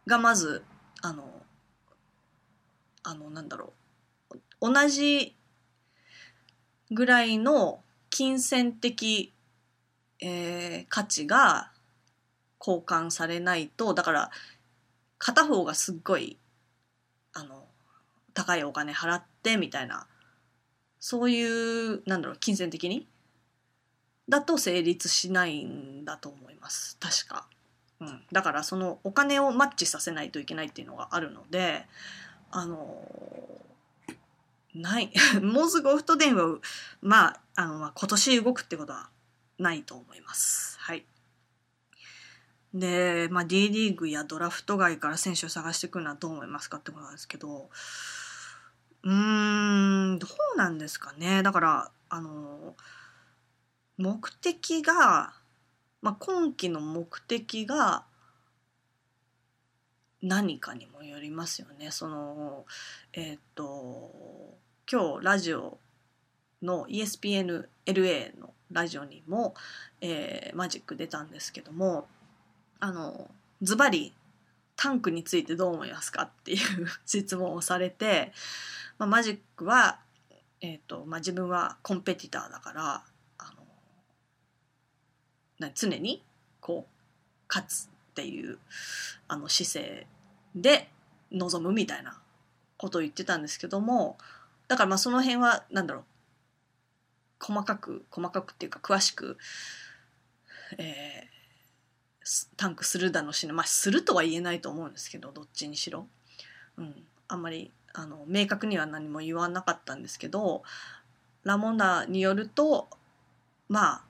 [0.07, 0.65] がまず
[1.03, 1.43] あの
[3.03, 3.73] あのなんだろ
[4.31, 4.39] う。
[4.61, 5.37] 同じ
[6.91, 7.81] ぐらいの
[8.11, 9.33] 金銭的、
[10.21, 11.71] えー、価値が
[12.59, 14.31] 交換されないとだから
[15.19, 16.39] 片方がすっごい
[17.33, 17.65] あの
[18.35, 20.07] 高いお金払ってみたいな
[21.01, 23.07] そういうなんだろう金銭的に？
[24.29, 26.99] だと成立しないんだと思います。
[27.01, 27.49] 確か、
[28.01, 31.87] うん、だからそのお金をマッチさせないといけないっていうのがあるので
[32.51, 33.03] あの
[34.75, 35.11] ない。
[35.43, 36.59] もうすぐオフト電話
[37.01, 39.09] まああの、まあ、今年動くってことは
[39.59, 40.79] ないと思います。
[40.79, 41.05] はい。
[42.75, 47.69] で、まあ、D リーグやドラフト外から選手を探していくのはどう思いますかってことなんですけど
[49.03, 52.75] うーんどうなんですかねだからあの
[53.97, 55.33] 目的が、
[56.03, 58.05] まあ、今期の目的が
[60.23, 61.91] 何かにもよりますよね。
[61.91, 62.65] その
[63.13, 64.57] えっ、と
[64.91, 65.79] 今日ラジオ
[66.63, 69.55] の ESPNLA のラジオにも、
[70.01, 72.09] えー、マジック出たんですけども
[72.81, 73.31] あの
[73.63, 74.13] ズバリ
[74.77, 76.59] タンクについてどう思いますかっていう
[77.05, 78.33] 質問をされて、
[78.99, 79.99] まあ、マジックは、
[80.61, 83.03] えーとまあ、自分はコンペティターだから
[83.39, 83.53] あ
[85.61, 86.23] の常に
[86.61, 86.93] こう
[87.49, 88.59] 勝つっていう
[89.27, 90.07] あの姿勢
[90.55, 90.89] で
[91.33, 92.17] 臨むみたいな
[92.77, 94.17] ことを言ってたんですけども
[94.69, 96.05] だからまあその辺は何だろう
[97.41, 99.39] 細かく細かくっていうか詳しく、
[100.79, 101.28] えー、
[102.57, 106.07] タンクするだのしなまあするとは言えないと思うんですけどどっちにしろ、
[106.77, 106.95] うん、
[107.29, 110.63] あんまりあの明確には何も言わなかったんですけど
[111.45, 112.89] ラモナによると、
[113.69, 114.03] まあ、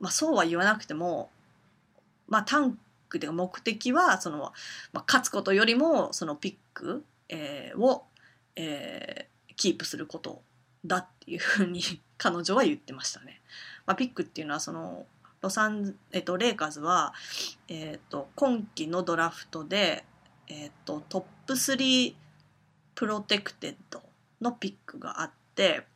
[0.00, 1.30] まあそうは言わなくても、
[2.28, 2.78] まあ、タン
[3.08, 4.52] クで目的はその、
[4.92, 8.04] まあ、勝つことよりもそのピック、えー、を、
[8.56, 10.42] えー、キープすること
[10.84, 11.82] だっていうふうに
[12.18, 13.40] 彼女は言ってましたね。
[13.86, 15.06] まあ、ピックっていうのはその
[15.46, 17.14] ロサン、えっと、レイカーズは、
[17.68, 20.04] えっと、今季のドラフトで、
[20.48, 22.14] えっと、トップ3
[22.96, 24.02] protected
[24.40, 25.86] のピックがあって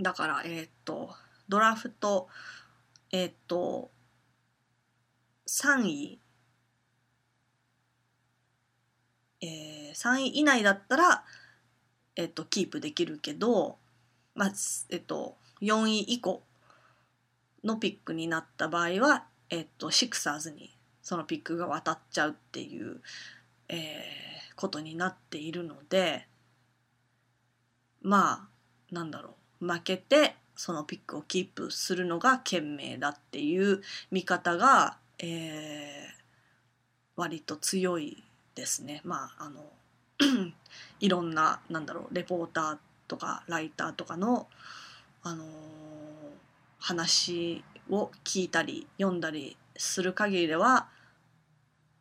[0.00, 1.10] だからえっと
[1.48, 2.28] ドラフト
[3.10, 3.90] えっと
[5.48, 6.20] 3位
[9.40, 11.24] えー、3位以内だったら、
[12.14, 13.76] えっと、キープできるけど、
[14.34, 14.52] まあ
[14.88, 16.42] えっと、4位以降
[17.66, 23.00] のピックになった場合は、えっと、シクサーズにそのピックが渡っちゃうっていう、
[23.68, 26.26] えー、ことになっているので
[28.02, 28.48] ま
[28.90, 36.22] あなんだろう負けてそのピックをキープするのが賢明だっていう見方が、えー、
[37.16, 38.22] 割と強い
[38.54, 39.02] ですね。
[39.04, 39.64] まああの
[41.00, 44.48] いろんななんだろうレポーターとかライターとかの、
[45.22, 45.48] あのー、
[46.86, 50.86] 話を聞いたり読んだりする限りでは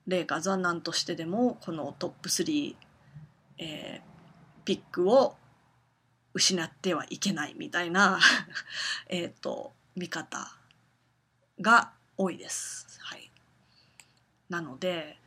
[0.06, 2.76] レイカーズは何としてでもこのトップ3、
[3.58, 5.38] えー、ピックを
[6.36, 8.20] 失ってはいけないみたいな
[9.10, 10.56] えと見方
[11.60, 13.00] が多いです。
[13.02, 13.32] はい、
[14.50, 15.18] なので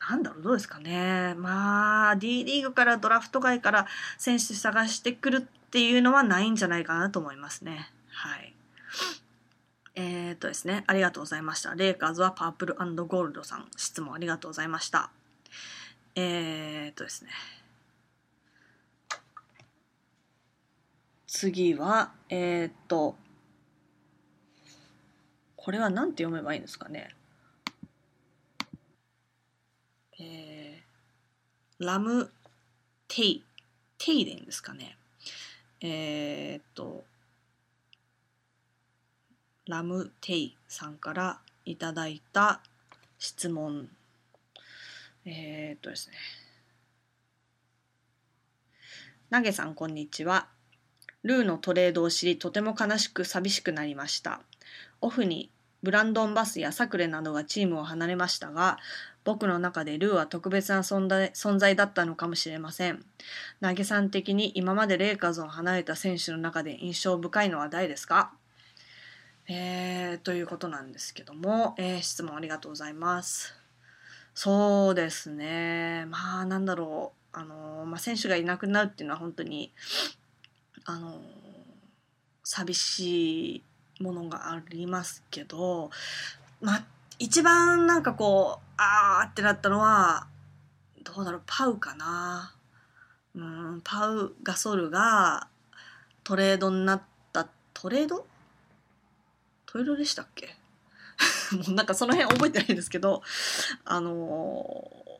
[0.00, 3.86] なんだろうどうですかねまあ D リーグからドラフト外から
[4.18, 7.92] 選手探してくるっていうのはないんじゃないかなと思いますね。
[8.08, 8.45] はい。
[9.94, 11.74] えー、っとですね、ありがとうございました。
[11.74, 15.10] レイカーズはパープルゴールドさん、質問ありがとうございました。
[16.14, 17.30] えー、っとですね。
[21.26, 23.16] 次は、えー、っと、
[25.56, 27.14] これは何て読めばいいんですかね。
[30.18, 32.30] えー、ラム・
[33.08, 33.44] テイ、
[33.98, 34.96] テイデンですかね。
[35.80, 37.04] えー、っと、
[39.68, 42.60] ラム・テイさんからいただいた
[43.18, 43.88] 質問。
[45.24, 46.16] えー、っとですね。
[49.28, 50.46] ナゲさん、こんにちは。
[51.24, 54.40] ルーのトレードを知りとても悲しく寂しくなりました。
[55.00, 55.50] オフに
[55.82, 58.78] ブランドン・バスやサクレなどがチームを離れましたが、
[59.24, 63.04] 僕の中でルーは特別な存在だったのかもしれません。
[63.60, 68.32] 投げさん的に今までレイカーズを離れた選手の中で印象深いのは誰ですか？
[69.48, 73.54] えー、ということなんですけども、えー、質問ありがとうございます。
[74.34, 76.04] そうですね。
[76.06, 77.38] まあ、なんだろう。
[77.38, 79.72] あの、まあ、選手がいなくなるっていうのは本当に
[80.86, 81.20] あの
[82.42, 83.62] 寂しい
[84.02, 85.90] ものがありますけど
[86.60, 86.84] まあ
[87.18, 90.26] 一番なんかこうあーってなったのは
[91.02, 92.54] どうだろうパウかな
[93.34, 95.48] うんパウ・ガソルが
[96.24, 98.26] トレードになったトレード
[99.76, 100.56] トレードでしたっけ？
[101.52, 103.22] もうなんかその辺覚えてないんですけど
[103.84, 105.16] あのー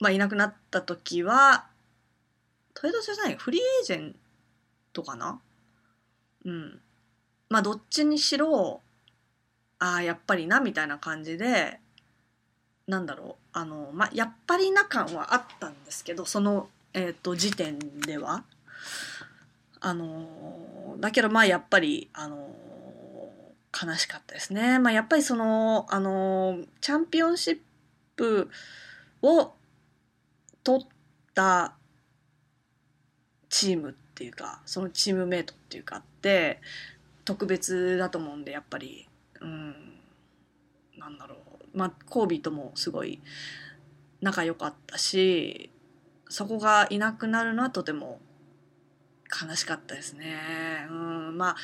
[0.00, 1.68] まあいなくなった時は
[2.74, 4.16] トレードじゃないフリーエージェン
[4.92, 5.40] トかな？
[6.44, 6.80] うん。
[7.50, 8.82] まあどっちにしろ
[9.78, 11.78] ああやっぱりなみたいな感じで
[12.88, 18.42] なんだろうあのまあやっぱりな感はあったんですけどそのえっ、と時点では。
[19.78, 22.54] あのだけどまあやっぱりあの
[23.72, 24.78] 悲しかったですね。
[24.78, 27.58] まあやっぱりそのあのチャンピオンシッ
[28.16, 28.50] プ
[29.22, 29.52] を
[30.62, 30.86] 取っ
[31.34, 31.74] た
[33.48, 36.60] チームっていうかそのチームメイトっていうかって
[37.24, 39.08] 特別だと思うんでやっぱり
[39.40, 39.74] うん
[40.98, 41.36] なんだろ
[41.74, 43.20] うまあコービーともすごい
[44.20, 45.70] 仲良かったし
[46.28, 48.20] そこがいなくなるのはとても
[49.48, 50.86] 悲しかったですね。
[50.90, 51.56] うんまあ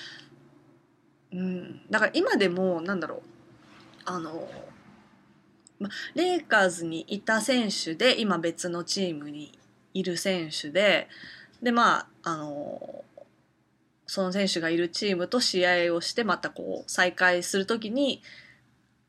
[1.33, 1.81] うん。
[1.91, 3.23] だから今でもなんだろう。
[4.05, 4.49] あの、
[5.79, 9.59] ま、レイカーズにいた選手で今別のチームに
[9.95, 11.09] いる選手で
[11.63, 13.05] でまああの
[14.07, 18.23] その選手がいるチームと試合をしてまたこう再会するときに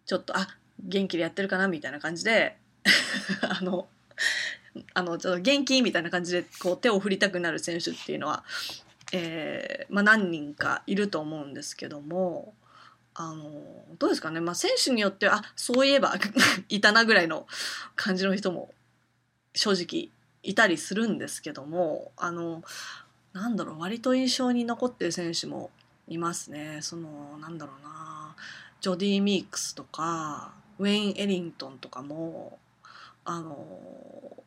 [0.05, 0.47] ちょっとあ
[0.83, 2.57] 元気でやってるかなみたいな感じで
[3.41, 3.87] あの
[4.93, 8.43] あのちょっと元気みたいな感じでこう手を振りたくなる選手っていうのは、
[9.11, 12.53] えーまあ、何人かいると思うんですけども
[13.15, 13.43] あの
[13.97, 16.13] どうですかね、まあ、選手によってはあそういえば
[16.69, 17.47] いたなぐらいの
[17.95, 18.73] 感じの人も
[19.53, 20.09] 正直
[20.43, 22.63] いたりするんですけどもあの
[23.33, 25.69] なんだろう割と印象に残ってる選手も
[26.07, 26.79] いますね。
[26.81, 28.35] そのなんだろうな
[28.81, 32.57] ジョディ・ミークスとかウェイン・エリントンとかも
[33.25, 34.43] あの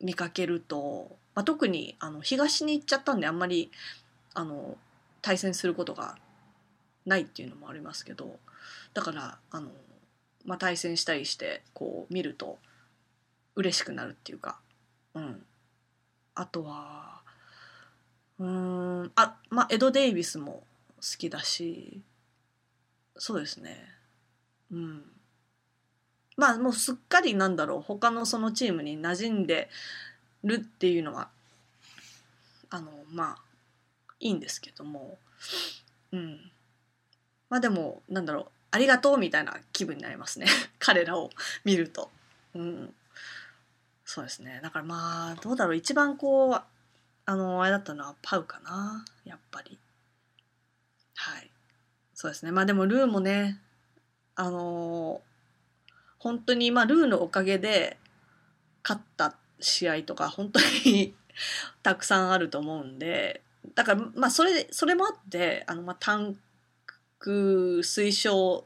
[0.00, 3.70] 見かけると、まあ、特にあの東に行っちゃったんであんまり
[4.34, 4.76] あの
[5.22, 6.16] 対戦することが
[7.04, 8.38] ないっていうのもありますけど
[8.94, 9.70] だからあの、
[10.44, 12.58] まあ、対戦したりしてこう見ると
[13.54, 14.58] 嬉しくなるっていうか、
[15.14, 15.42] うん、
[16.34, 17.20] あとは
[18.38, 20.64] うんあまあエド・デイビスも
[20.96, 22.00] 好きだし
[23.18, 23.76] そうですね。
[24.70, 25.02] うん。
[26.36, 29.70] まあもうすっかりなんだろう他のそのチームに馴染んで
[30.46, 31.28] るっていうのは
[32.70, 33.46] あのまあ
[34.20, 35.18] いいんですけども。
[36.12, 36.50] うん。
[37.48, 40.46] まあでもなんだろうありがとうみたいな気分になりますね。
[40.78, 41.30] 彼らを
[41.64, 42.10] 見ると。
[42.54, 42.94] うん。
[44.04, 44.60] そうですね。
[44.62, 45.76] だからまあどうだろう。
[45.76, 46.62] 一番こう
[47.28, 49.04] あのあれだったのはパウかな。
[49.24, 49.78] やっぱり。
[51.14, 51.50] はい。
[52.14, 52.52] そうですね。
[52.52, 53.60] まあでもルーもね
[54.34, 55.22] あの
[56.18, 57.98] 本当にまあルーのおかげで
[58.82, 61.14] 勝った試合とか本当に
[61.82, 63.42] たくさんあると思うんで
[63.74, 66.38] だからまあそれそれもあってあのまあタン
[67.18, 68.64] ク推奨、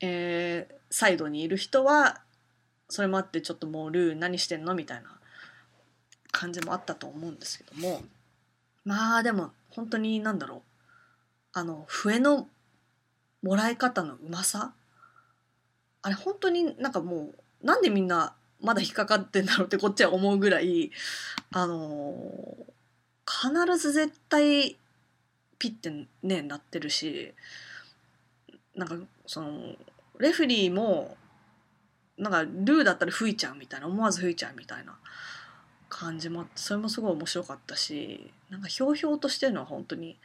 [0.00, 2.20] えー、サイドにいる人は
[2.88, 5.18] それもあってちょっともうルー何してんのみたいな
[6.30, 8.02] 感じもあったと思うんですけども
[8.84, 10.62] まあでも本当になんだろう。
[11.54, 12.48] あの笛の
[13.42, 14.72] もらい方のうまさ？
[16.00, 17.32] あれ本当になんかも
[17.62, 20.90] うなんでみんなまだ引っかかってんだろうってこっちは思うぐらい
[21.52, 22.56] あの
[23.26, 24.76] 必ず絶対
[25.58, 27.34] ピッてねなってるし
[28.74, 28.96] なんか
[29.26, 29.74] その
[30.18, 31.16] レフェリーも
[32.18, 34.96] なんかルーだったら吹いちゃうみたいな思わず吹いちゃうみたいな
[35.88, 40.16] 感じもあってそれもすごい面白かったしなんかひょうひょうとしてるのは本当に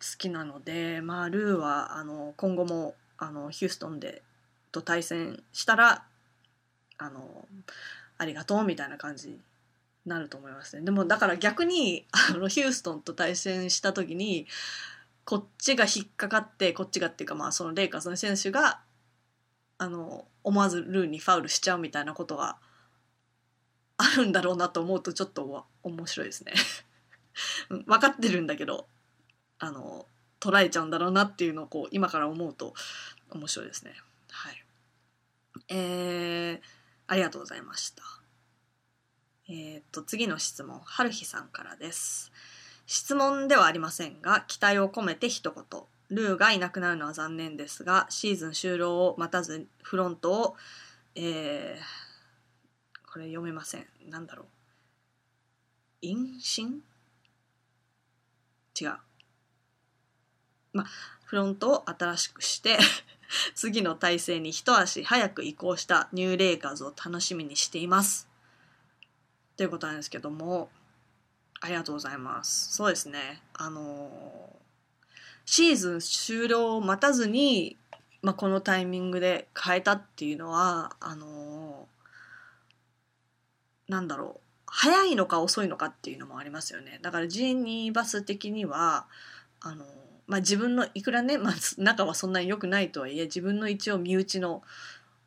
[0.00, 4.22] 好きなのでまあルーはあの今後もあのヒューストンで
[4.72, 6.04] と対戦したら
[6.98, 7.46] あの
[8.18, 9.38] ありがとうみたいな感じに
[10.06, 10.84] なると思いますね。
[10.84, 14.46] でもだから逆にあのヒューストンと対戦した時に
[15.24, 18.80] こっちが引っかかってこっちがっていうかまあそのレイカーズの選手が
[19.78, 22.56] あの思わずルーにファウルしちゃうみたいなことが
[23.98, 26.52] あるんだろうなと思うとちょっと面白いですね。
[27.68, 28.86] 分かってるんだけど
[29.58, 30.06] あの
[30.40, 32.74] 捉えちゃうんだろうなっていうのをこう今から思うと
[33.30, 33.94] 面白いですね。
[34.30, 34.64] はい。
[35.68, 36.75] えー、
[37.08, 38.02] ありがとうございました。
[39.48, 42.32] えー、っと次の質問はるひさんからです。
[42.86, 45.64] 質問ではありませんが期待を込めて一言。
[46.08, 50.56] ルーがいなくなるのは残念ですがシーズン終了を待たずフロントを、
[51.16, 53.86] えー、これ読めません。
[54.08, 54.46] なんだろう。
[56.02, 56.82] 陰信？
[58.80, 58.92] 違う。
[60.72, 60.86] まあ
[61.24, 62.78] フロントを新しくして
[63.54, 68.28] 次の体制に一足早く移行したニューレイカーズを楽しみにしています。
[69.56, 70.70] ということなんですけども、
[71.60, 72.74] ありがとうございます。
[72.74, 73.42] そうですね。
[73.54, 74.56] あの
[75.44, 77.76] シーズン終了を待たずに、
[78.20, 81.88] まあ、このタイミングで変えたっていうのは、あの
[83.88, 84.46] なんだろう。
[84.66, 86.98] 早いのか遅いのかっていうのもありますよね。
[87.00, 89.06] だからジーニーバス的には、
[89.60, 89.86] あの
[90.26, 94.62] まあ、自分のいくらね、まあ、 仲はそんなに良くないとはいえ自分の一応身内の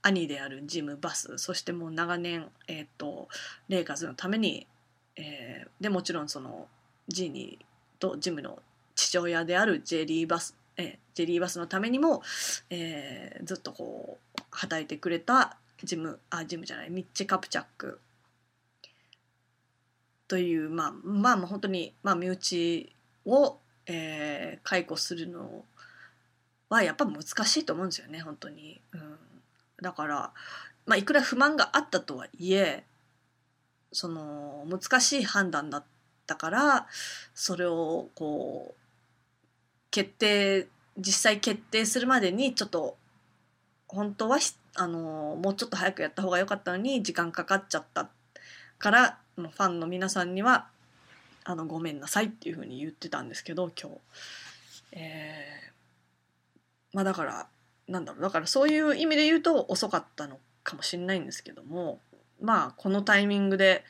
[0.01, 3.27] 兄であるジム・バスそしてもう長年、えーと、
[3.67, 4.67] レイカーズのために、
[5.15, 6.67] えー、でもちろんその
[7.07, 8.61] ジーニーとジムの
[8.95, 12.21] 父親であるジェリー・バス、えー、ジェリー・バスのためにも、
[12.69, 17.99] えー、ずっとこう働いてくれたジムあジムじゃないミッチ・カプチャック。
[20.27, 22.93] というまあまあまあ本当に、まあ、身内
[23.25, 23.57] を
[23.91, 25.65] えー、解雇するの
[26.69, 29.17] はやっぱ難しいと思うんですよね本当に、うん、
[29.81, 30.31] だから、
[30.85, 32.83] まあ、いくら不満があったとはいえ
[33.91, 35.83] その難しい判断だっ
[36.27, 36.87] たから
[37.33, 38.79] それをこう
[39.89, 42.95] 決定実際決定するまでにちょっと
[43.87, 44.37] 本当は
[44.75, 48.07] あのもうちょっと早くやった方が良かったのに時間かかっちゃった
[48.77, 50.67] からファンの皆さんには
[51.49, 53.97] あのごめんなさいっていうふうに言ってたんですけど今日。
[54.91, 57.47] えー、まあだから
[57.87, 61.99] なんだろうだからそういう意味で言うと遅かったのかもしれないんですけども
[62.39, 63.83] まあこのタイミングで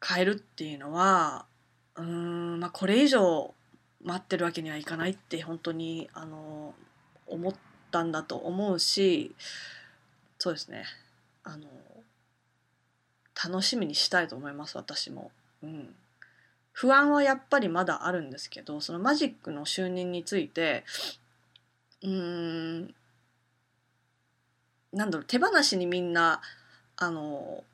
[0.00, 1.44] 変えるっていうのは
[1.96, 3.52] うんまあこれ以上
[4.04, 6.72] 待ってるわけにはいかないって本当にあの
[7.26, 7.54] 思っ
[7.90, 9.34] たんだと思うし
[10.38, 10.84] そうですね
[11.42, 11.66] あの
[13.44, 15.32] 楽しみにしたいと思います私も。
[15.64, 15.96] うん
[16.72, 20.84] 不安はやっぱりまだあるんですけどそのマジックの就任について
[22.02, 22.94] うーん
[24.92, 26.40] なんだろう手放しにみんな
[26.96, 27.64] あの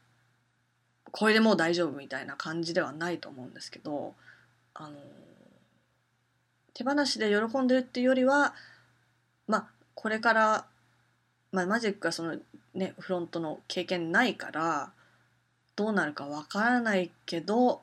[1.10, 4.14] これでもう大丈夫みたいな感じではないと思うんですけど
[4.74, 4.96] あの
[6.74, 8.54] 手放しで喜んでるっていうよりは
[9.46, 10.66] まあこれから、
[11.50, 12.36] まあ、マジックはその
[12.74, 14.92] ねフロントの経験ないから
[15.74, 17.82] どうなるかわからないけど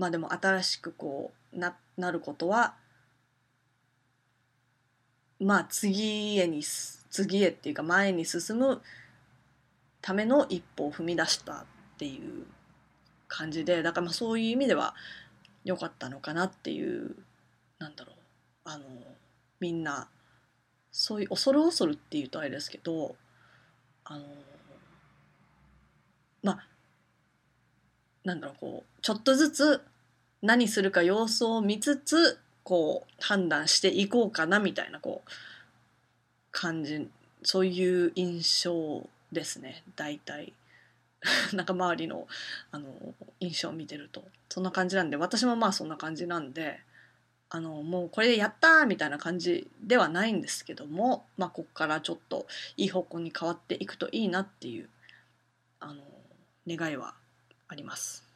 [0.00, 2.74] まあでも新しくこうななることは
[5.38, 8.80] まあ次へに次へっていうか前に進む
[10.00, 11.64] ための一歩を踏み出したっ
[11.98, 12.46] ていう
[13.28, 14.94] 感じでだからまあそういう意味では
[15.66, 17.14] 良かったのかなっていう
[17.78, 18.16] なんだろう
[18.64, 18.84] あの
[19.60, 20.08] みんな
[20.90, 23.16] そういう恐る恐るっていうとあれですけど
[24.04, 24.24] あの
[26.42, 26.66] まあ
[28.24, 29.82] なんだろうこうちょっとずつ
[30.42, 35.30] 何するか様子を見つつこう判断していこうかなみたいなこう
[36.50, 37.08] 感じ
[37.42, 40.52] そういう印象ですね大体
[41.52, 42.26] なんか周りの
[42.70, 42.86] あの
[43.40, 46.80] 印象を見てるとそんな感じなんで私もまあそんな感じなんで
[47.50, 52.46] あのもうこれでやったみたいな感じではないんですけどもまあこっからちょっと
[52.76, 54.88] いい方向に変わっていくといいなっていう
[55.80, 56.02] あの
[56.66, 57.14] 願いは
[57.68, 58.29] あります。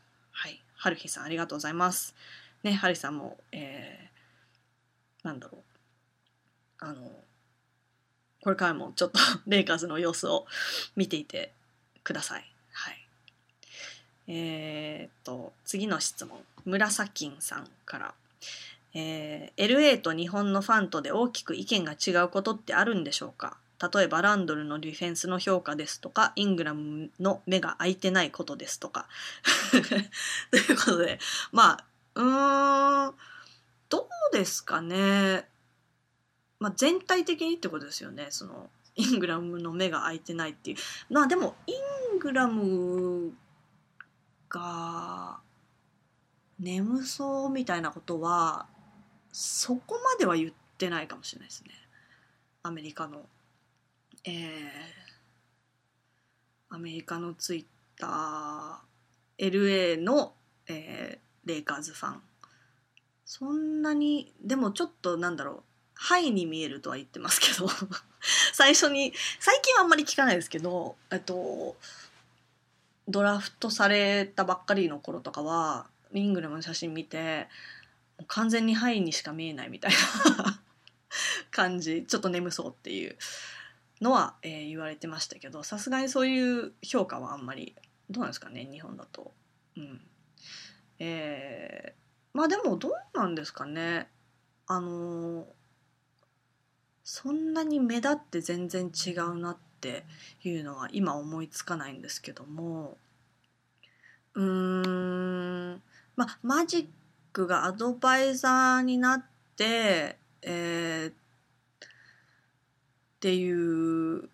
[0.84, 2.14] はるひさんありがとうございます。
[2.62, 5.62] ね、はるひさんも、えー、なんだろう。
[6.78, 7.10] あの、
[8.42, 9.18] これからもちょっと
[9.48, 10.46] レイカーズの様子を
[10.94, 11.54] 見ていて
[12.02, 12.52] ください。
[12.72, 13.08] はい。
[14.26, 16.44] えー、っと、次の質問。
[16.66, 18.14] 紫さんから。
[18.92, 23.56] えー、LA と日本のファンとで大きく意見が違うことってあるんでしょうか？
[23.92, 29.08] 例えばランドルのディフェンスの評価ですとかイングラムの目が開いてないことですとか。
[30.50, 31.18] ということで
[31.52, 33.14] まあうーん
[33.88, 35.48] どうですかね、
[36.58, 38.28] まあ、全体的にってことですよね。
[38.30, 40.76] そのイングラムの目が開いてないっていう。
[41.12, 41.72] まあでもイ
[42.16, 43.32] ングラム
[44.48, 45.40] が
[46.58, 48.66] 眠そうみたいなことは
[49.32, 51.70] そこまでは言ってないかもしれないですね。
[52.62, 53.26] アメリカの。
[54.24, 54.34] えー、
[56.70, 57.64] アメリカのツイッ
[58.00, 59.50] ター
[59.96, 60.34] LA の、
[60.66, 62.22] えー、レイカーズファン。
[63.26, 65.62] そんなにでもちょっとなんだろう
[65.94, 67.68] ハイに見えるとは言ってますけど。
[68.54, 71.76] 最初に最近はあんまり聞かないですけどえっと
[73.06, 77.48] ドラフトされたばっかりの頃とかはイングラムの写真見て
[78.26, 79.92] 完全にハイにしか見えないみたい
[80.38, 80.60] な
[81.50, 82.04] 感じ。
[82.06, 83.18] ちょっと眠そうっていう。
[84.00, 87.74] のは、えー、言われてましたけどさすがにそういう評価はあんまり
[88.10, 89.32] どうなんですかね日本だと。
[89.76, 90.00] うん。
[90.98, 94.08] えー、まあでもどうなんですかね。
[94.66, 95.46] あの
[97.02, 100.04] そんなに目立って全然違うなって
[100.42, 102.96] いうのは今思いつかないんですけども。
[104.34, 104.44] うー
[105.74, 105.82] ん。
[106.16, 106.86] まあマジッ
[107.32, 109.24] クがアドバイザーになっ
[109.56, 111.14] てえー、っ
[113.24, 114.28] ていう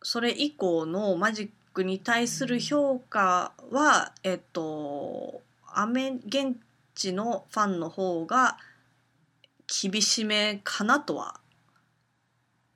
[0.00, 5.42] それ以降のマジックに対する評価はえっと
[5.74, 6.56] アメ現
[6.94, 8.58] 地のファンの方が
[9.66, 11.40] 厳しめかなとは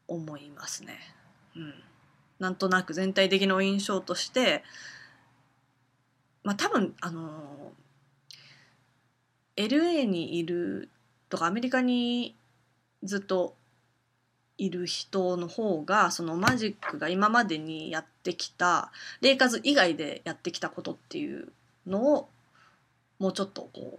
[0.09, 0.99] 思いますね。
[1.55, 1.75] うん、
[2.41, 4.65] なんとなく全体的な印象として
[6.43, 7.71] まあ多分あの
[9.55, 10.89] LA にいる
[11.29, 12.35] とかアメリカに
[13.05, 13.60] ずっと
[14.61, 18.93] いる人の方がそのマジックが今までにやってきた
[19.23, 21.49] レイカーズ以外でやってきたことっていう
[21.87, 22.29] のを
[23.19, 23.99] もうちょっとこ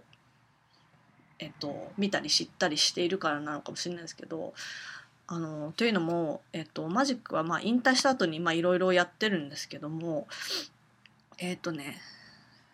[1.40, 4.54] えっと見たり知ったりしているからなのかもしれないですけど
[5.26, 10.28] あのというのも、えっと、マジックはまあ引退した後にいろいろやってるんですけども
[11.38, 11.96] えっとね、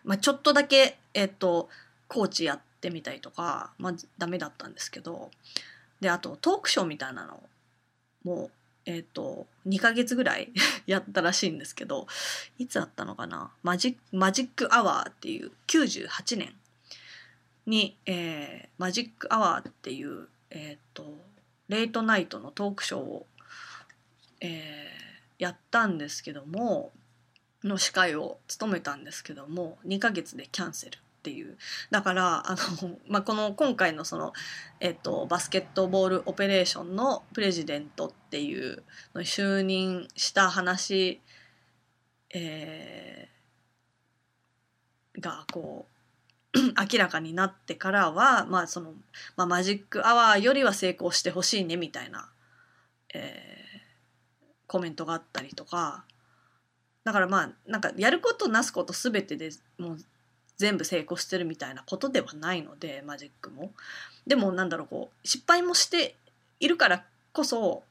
[0.03, 1.69] まあ、ちょっとだけ、えっと、
[2.07, 5.31] コーチやってみたりとか、まあ、ダメだったんですけど
[6.01, 7.41] であとトークショーみたいなの
[8.23, 8.51] もう
[8.85, 10.51] えっ、と2ヶ月ぐらい
[10.87, 12.07] やったらしいんですけど
[12.57, 13.51] いつあったのかな？
[13.61, 16.55] マジマジックアワーっていう98年
[17.65, 21.19] に、えー、マジックアワーっていう、えっ、と
[21.67, 23.27] レイトナイトのトークショーを、
[24.41, 26.91] えー、やったんですけども
[27.63, 30.97] の司会を務めたんですけども2ヶ月でキャンセル。
[31.29, 31.57] っていう。
[31.91, 34.33] だからあの、 まあ、この今回のその、
[34.79, 41.21] えっと、バスケットボールオペレーションのプレジデントっていうの就任した話、
[42.31, 45.87] えー、がこ
[46.55, 46.57] う
[46.91, 48.95] 明らかになってからは、まあその
[49.35, 52.31] まあ、マジックアワーよりは成功してほしいねみたいな、
[53.13, 56.05] えー、コメントがあったりとか。
[57.05, 59.49] だからまあなんかやることなすこと全てで
[59.79, 59.97] もう
[60.59, 63.71] 全部成功してるみたいなことではないのでマジックも。
[64.27, 66.15] でもなんだろうこう失敗もして
[66.59, 67.83] いるからこそ、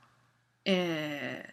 [0.66, 1.53] えー、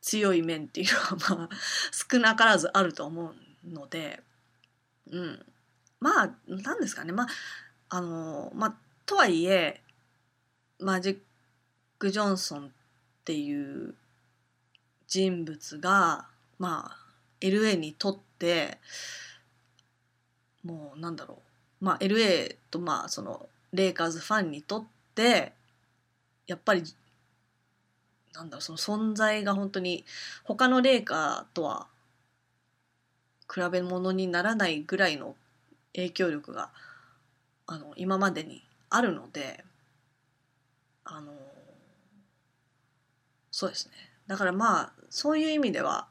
[0.00, 1.48] 強い面っていうのはまあ
[1.92, 3.32] 少なからずあると思
[3.66, 4.22] うので、
[5.10, 5.44] うん、
[6.00, 7.28] まあ何ですかねまあ
[7.90, 8.74] あのまあ
[9.04, 9.82] とはいえ
[10.80, 11.18] マジッ
[11.98, 12.70] ク・ジョンソンっ
[13.24, 13.94] ていう
[15.06, 16.26] 人物が
[16.58, 16.96] まあ
[17.42, 18.78] LA にとって
[20.64, 21.38] もうなんだろ
[21.80, 21.84] う。
[21.84, 24.84] まあ LA とまあそのレイカーズファンにとっ
[25.14, 25.52] て
[26.46, 26.82] やっぱり
[28.34, 30.04] なんだろうその存在が本当に
[30.44, 31.86] 他のレイカーとは
[33.52, 35.34] 比べ物にならないぐらいの
[35.94, 36.70] 影響力が
[37.66, 39.64] あの今までにあるので
[41.04, 41.32] あの
[43.50, 43.92] そうですね。
[44.26, 46.06] だからまあそういう意味では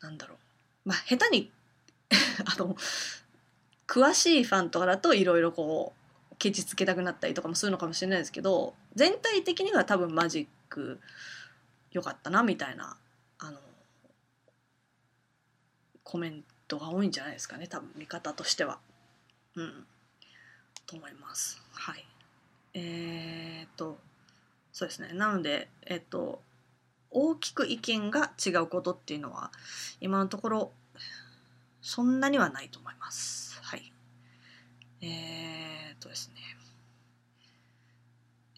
[0.00, 0.88] なんだろう。
[0.88, 1.52] まあ下手に
[2.44, 2.76] あの
[3.86, 5.94] 詳しいファンとかだといろいろこ
[6.32, 11.00] うケチつけたくなったりとかもするのかもしれないですけど全体的には多分マジック
[11.92, 12.96] 良かったなみたいな
[13.38, 13.58] あの
[16.02, 18.78] コメントが多いんじゃないですかね多分見方としては。
[19.56, 19.86] うん、
[20.86, 21.60] と思います。
[21.72, 22.06] はい。
[22.74, 23.98] えー、っと
[24.72, 26.40] そうですねなのでえっと
[27.10, 29.50] 大きく意見が違うことっていうのは
[30.00, 30.72] 今のところ
[31.82, 33.58] そんなにはないと思います。
[33.62, 33.92] はい。
[35.02, 36.34] えー、っとですね。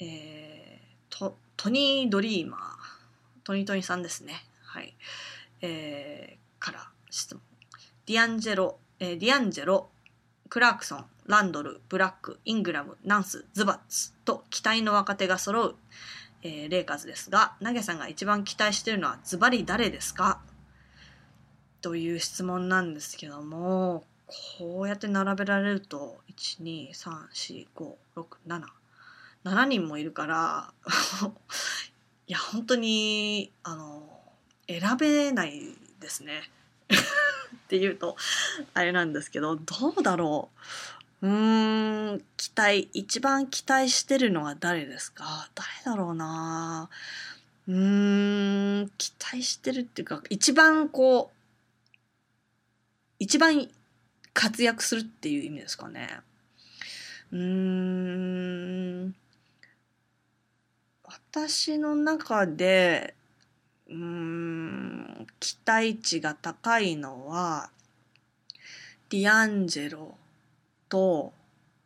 [0.01, 2.61] えー、と、トニー・ドリーマー。
[3.45, 4.45] トニートニーさんですね。
[4.64, 4.97] はい。
[5.61, 7.43] えー、から質問。
[8.07, 9.91] ディアンジェロ、えー、ディアンジェロ、
[10.49, 15.77] クラークソン、ランドル、ブラック、イングラム、ナンス、ズバッツと期待の若手が揃う、
[16.43, 20.41] えー、レイカーズですが、ナゲさんが一番期待しているのはズバリ誰ですか？
[21.83, 24.05] という質問なんですけども
[24.59, 27.97] こうやって並べられると1234567
[29.45, 30.72] 7人もいるから
[32.28, 34.09] いや本当にあの
[34.68, 35.61] 選べない
[36.01, 36.49] ですね。
[36.89, 36.93] っ
[37.68, 38.16] ていうと
[38.74, 40.51] あれなんですけどどうだろ
[41.22, 41.26] う。
[41.26, 45.49] うーん期待一番期待してるのは誰ですか？
[45.55, 46.89] 誰だろうな。
[47.68, 51.37] うーん期待してるっていうか一番こう
[53.23, 53.68] 一番
[54.35, 56.09] 活躍するっていう意味ですかね。
[57.31, 59.14] うーん
[61.05, 63.14] 私の中で
[63.89, 67.70] うん期待値が高いのは
[69.09, 70.16] ディアンジェロ
[70.89, 71.33] と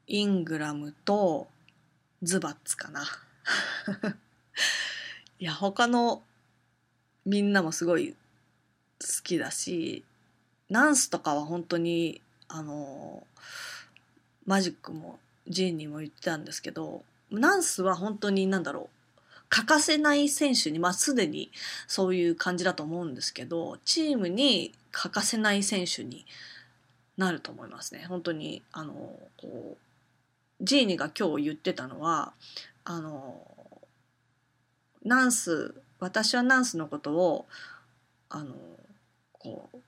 [0.07, 1.49] イングラムと
[2.22, 3.05] ズバッツかな。
[5.39, 6.22] いや他の
[7.26, 8.16] みんなもすごい好
[9.22, 10.03] きだし
[10.70, 13.26] ナンスとかは本当にあの
[14.46, 18.96] マジックもジーンにも言ってたんですけどナンスは本当に何だろう
[19.48, 21.50] 欠かせない選手にまあすでに
[21.86, 26.26] そういう感じだと思うんですけどチームに欠かせない選手に
[27.16, 28.04] なると思いますね。
[28.08, 28.92] 本当にあの
[29.36, 29.76] こ
[30.60, 32.32] うジーニが今日言ってたのは
[32.84, 33.40] あの
[35.04, 37.46] ナンス私はナンスのことを
[38.28, 38.54] あの
[39.32, 39.78] こう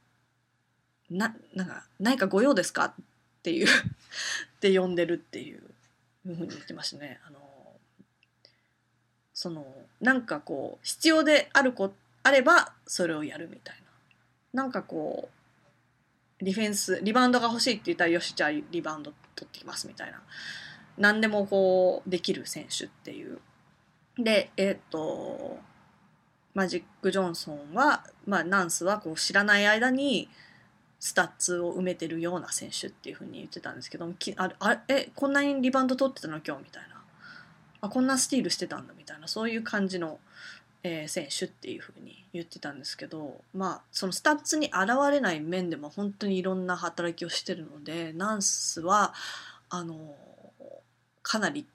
[1.11, 2.87] ななんか何かご用ですか？
[2.87, 2.95] っ
[3.43, 5.63] ていう って呼んでるっていう
[6.25, 7.21] ふうに言ってましたね。
[7.27, 7.39] あの
[9.33, 13.77] そのなんかこう必要であるこあればそれをやるみたい
[14.53, 14.63] な。
[14.63, 15.29] なんかこ
[16.41, 20.23] うディフェンスリバウンドが欲しいって言ったらよしじゃあリバウンド取ってきますみたいな
[20.97, 23.41] 何でもこうできる選手っていう
[24.17, 25.61] でえっと、
[26.55, 30.29] マジック・ジョンソンは、まあ、ナンスはこう知らない間に
[31.01, 37.01] スタッツを埋めてるような選手っていうふうに言ってたんですけどきああえこんなにリバウンド取ってたの今日みたいな
[37.81, 40.19] あこんなスティールしてたんだみたいなそういう感じの、
[40.83, 49.15] えー、選手っていうふうに言ってたんですけどまあそのスタッツに現れない面でも本当にいろんな働きをしてるのでナンスは
[49.71, 50.17] あの
[51.23, 51.67] かなり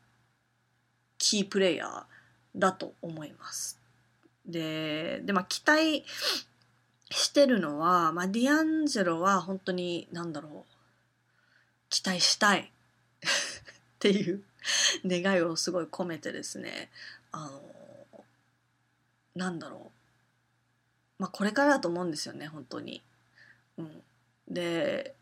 [1.18, 2.04] キープレイヤー
[2.56, 3.80] だと思います。
[4.46, 6.04] ででまあ期待
[7.14, 10.74] してるのは、まあ、ディアンジェロは本当に何だろう
[11.90, 12.72] 期待したい。
[13.22, 13.26] っ
[14.00, 14.44] ていう
[15.06, 16.90] 願いをすごい込めてですね。
[17.32, 17.62] あの
[19.36, 19.92] なんだろ
[21.20, 21.22] う。
[21.22, 23.02] まあこれからだと思うんですよね本当に。
[23.78, 24.04] うん、
[24.50, 25.16] で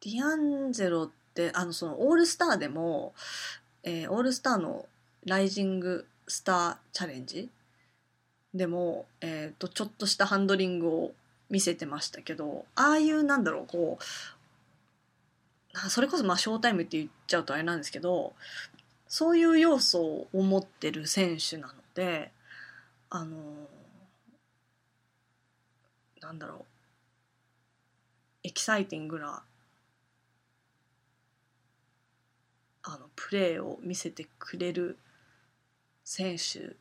[0.00, 3.14] ディアンジェロってあのそのオールスターでも、
[3.82, 4.88] えー、オールスターの
[5.26, 7.50] ライジングスターチャレンジ
[8.54, 11.12] でも、えーと、ちょっとしたハンドリングを
[11.50, 14.04] 見せてましたけどああいうなんだろうこう
[15.88, 18.32] それこそまあショータイムって言っちゃうとあれなんですけど
[19.08, 22.30] そういう要素を持ってる選手なので
[23.08, 23.36] あの
[26.20, 26.64] なんだろう
[28.44, 29.42] エキサイティングな
[32.82, 34.96] あのプレーを見せてくれる
[36.04, 36.76] 選手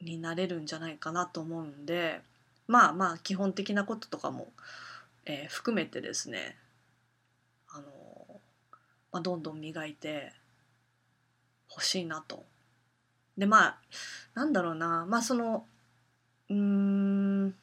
[0.00, 2.20] になれるんじゃないかなと思うんで
[2.66, 4.48] まあまあ基本的なこととかも、
[5.26, 6.56] えー、含めてですね
[7.72, 7.84] あの、
[9.12, 10.32] まあ、どんどん磨いて
[11.68, 12.44] ほしいなと。
[13.38, 13.78] でまあ
[14.34, 15.64] なんだろうなまあその
[16.48, 17.54] うん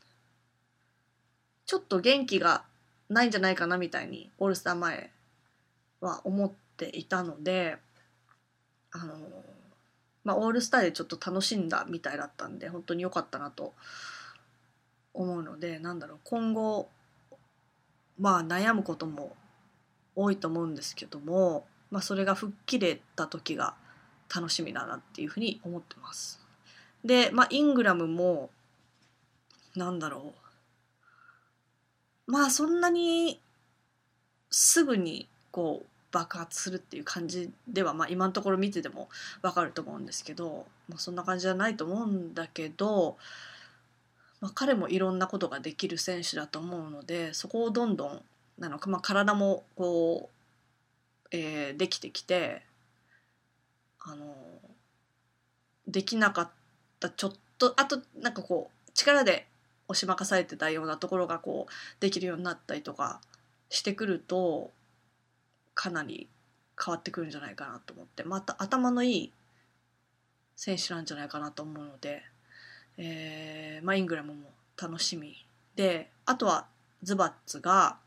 [1.65, 2.63] ちょっと元気が
[3.09, 5.11] ないんじゃないかなみたいにオールスター前
[6.01, 7.77] は思っていたので
[8.91, 9.15] あの
[10.27, 13.73] まあ、オールスターでちょっと楽しんだみたいだったんで本当に良かったなと
[15.13, 16.89] 思うのでなんだろう今後
[18.19, 19.37] まあ悩むことも
[20.17, 23.75] 多いと思うんですけども、まあ、それが吹っ切れた時が
[24.35, 26.41] 楽しみだなっていうふうに思ってます。
[27.05, 28.49] で、まあ、イングラムも
[29.77, 30.33] なんだろ
[32.27, 33.39] うまあそんなに
[34.51, 39.09] すぐにこう爆発するっていう感じでは、まあ、今のところ見てても
[39.41, 43.17] 分かると思うんですけど、まあ、そんな感じじゃないと思うんだけど、
[44.39, 48.21] まあ、彼もいろんなことができる選手だと思うのでそこをどんどん
[48.57, 52.61] なのか、まあ、体もこう、えー、できてきて
[53.99, 54.33] あの
[55.87, 56.49] できなかっ
[56.99, 59.45] たちょっとあとなんかこう力で
[59.89, 63.21] 押し任されてたようなところがこうできるようになったりとか
[63.69, 64.71] してくると
[65.77, 66.27] かなり
[66.83, 69.31] 変わってくるんじゃないかなと思ってまた頭のいい
[70.55, 72.23] 選手なんじゃないかなと思うので、
[72.97, 76.65] えーまあ、イングラムも楽しみであとは
[77.03, 77.97] ズバッツが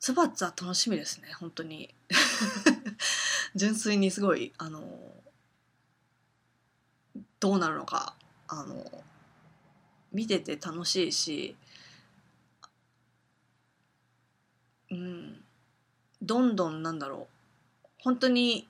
[0.00, 1.94] ズバッツは楽しみですね本当に。
[3.54, 4.82] 純粋にすごいあの
[7.40, 8.14] どうなるのか
[8.46, 9.04] あの
[10.12, 11.56] 見てて楽しいし
[14.90, 15.44] うん。
[16.20, 17.28] どんどんなんだろ
[17.84, 17.88] う。
[18.00, 18.68] 本当に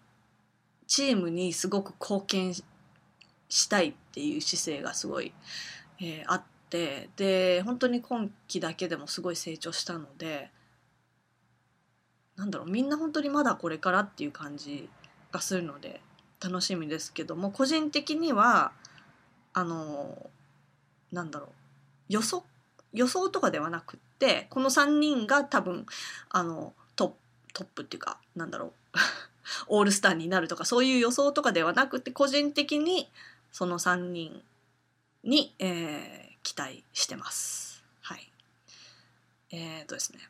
[0.86, 2.54] チームにすごく貢献
[3.48, 5.32] したいっていう姿勢がすごい、
[6.00, 10.50] えー、あってで本当に今季だけでもすごい成長したので
[12.36, 14.88] なんだろうみんな本当にまだこれからっていう感じ
[15.32, 16.00] がするので
[16.42, 18.72] 楽しみですけども個人的には
[19.52, 20.30] あの
[21.12, 21.48] なんだろう
[22.08, 22.42] 予測
[22.92, 25.86] 予想とかではなくってこの3人が多分
[26.30, 27.16] あのト
[27.52, 28.72] トップっていうかなんだろう
[29.68, 33.10] オールスターになるとかそういう予想とかではなくて個人的に
[33.52, 34.42] その3人
[35.24, 37.82] に、えー、期待してます。
[38.00, 38.30] はい。
[39.50, 40.20] えっ、ー、とですね。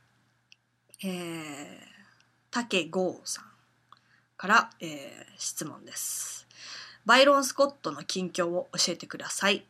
[1.04, 1.80] えー、
[2.50, 3.44] 竹剛さん
[4.36, 6.46] から、えー、質問です。
[7.04, 9.64] バイロン・スコットの近況を教えてください。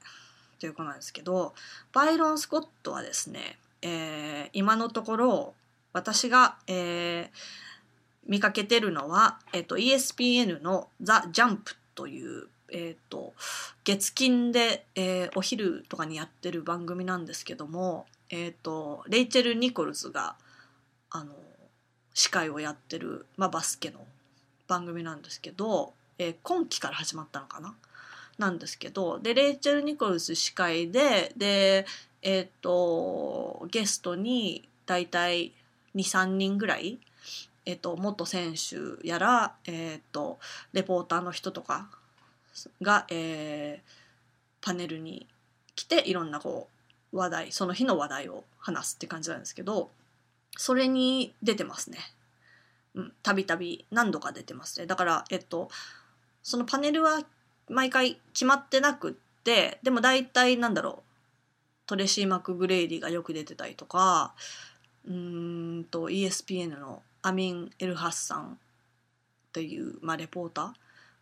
[0.59, 1.55] ということなんですけど、
[1.93, 5.55] バイロン・スコットはですね、えー、今のところ
[5.93, 7.29] 私が、えー、
[8.26, 13.35] 見かけてるのは、えーと、ESPN の「ザ・ジャンプ」という、えーと、
[13.85, 20.37] 月金で、えー、お昼とかにやってる番組なんですけども、えーと、レイチェル・ニコルズが
[21.11, 21.35] あの
[22.14, 24.07] 司会をやってる、まあ、バスケの
[24.66, 27.74] 番組なんですけど、えー、今期から始まったのかな？
[28.39, 31.87] なんですけどでレイチェル・ニコルズ司会でで
[32.23, 35.53] えっ、ー、とゲストに大体
[35.95, 36.99] 23人ぐらい、
[37.66, 40.39] えーと、元選手やら、えーと、
[40.73, 41.89] レポーターの人とか
[42.81, 45.27] が、えー、パネルに
[45.75, 46.69] 来ていろんなこ
[47.12, 49.91] う話題その日の話題を話すって感じなんですけど
[50.57, 51.99] それに出てますね。
[52.95, 54.87] うんたびたび何度か出てますね。
[54.87, 55.69] だから、えっと、
[56.43, 57.21] そのパネルは
[57.69, 59.12] 毎回決まってなくっ
[59.45, 61.08] てでも大体なんだろう
[61.89, 64.34] トレシー・マクグレイディがよく出てたりとか
[65.09, 68.59] うんと ESPN のアミン・エルハッサン
[69.55, 70.74] という、まあ、レポータ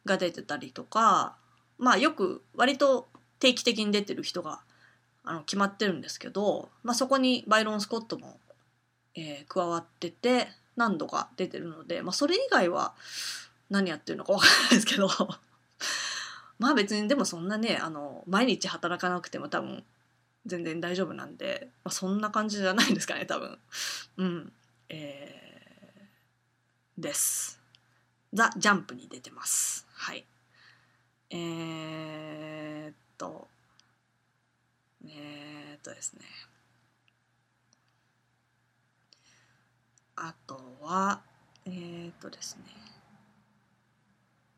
[0.04, 1.36] ーが出てたりとか
[1.78, 3.06] まあよく割と
[3.38, 4.60] 定期的に出てる人が
[5.24, 8.38] あの決まってるんですけど、まあ、そこにバイロン・スコットも、
[9.14, 12.92] えー、加わってて何度か出てるので、まあ、それ以外は
[13.70, 15.08] 何やってるのか分からないですけど
[16.58, 19.84] まあ別にでもそんなねあの毎日働かなくても多分
[20.46, 23.58] 全然大丈夫なんで、まあ、そんな感じじゃないですかね多分。
[24.16, 24.52] うん。
[24.88, 27.60] えー、です。
[28.32, 29.86] ザ・ジャンプに出てます。
[29.92, 30.24] はい。
[31.30, 33.48] えー、っと
[35.04, 36.20] えー、っとですね。
[40.14, 41.20] あとは
[41.64, 42.64] えー、っとですね。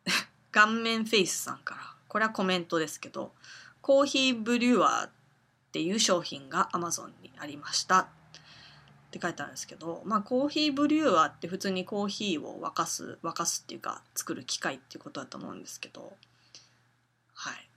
[0.52, 1.98] 顔面フェイスさんから。
[2.08, 3.32] これはコメントですけど
[3.80, 5.17] コーヒーブリュワー
[5.78, 8.00] っていう商品が Amazon にありました。
[8.00, 8.06] っ
[9.12, 16.14] て書いてあるんですけど、まあ、コーヒーブリューアーって普通にコーヒーを沸かす沸かすっていうか作る機械っていうことだと思うんですけど
[17.32, 17.68] はい。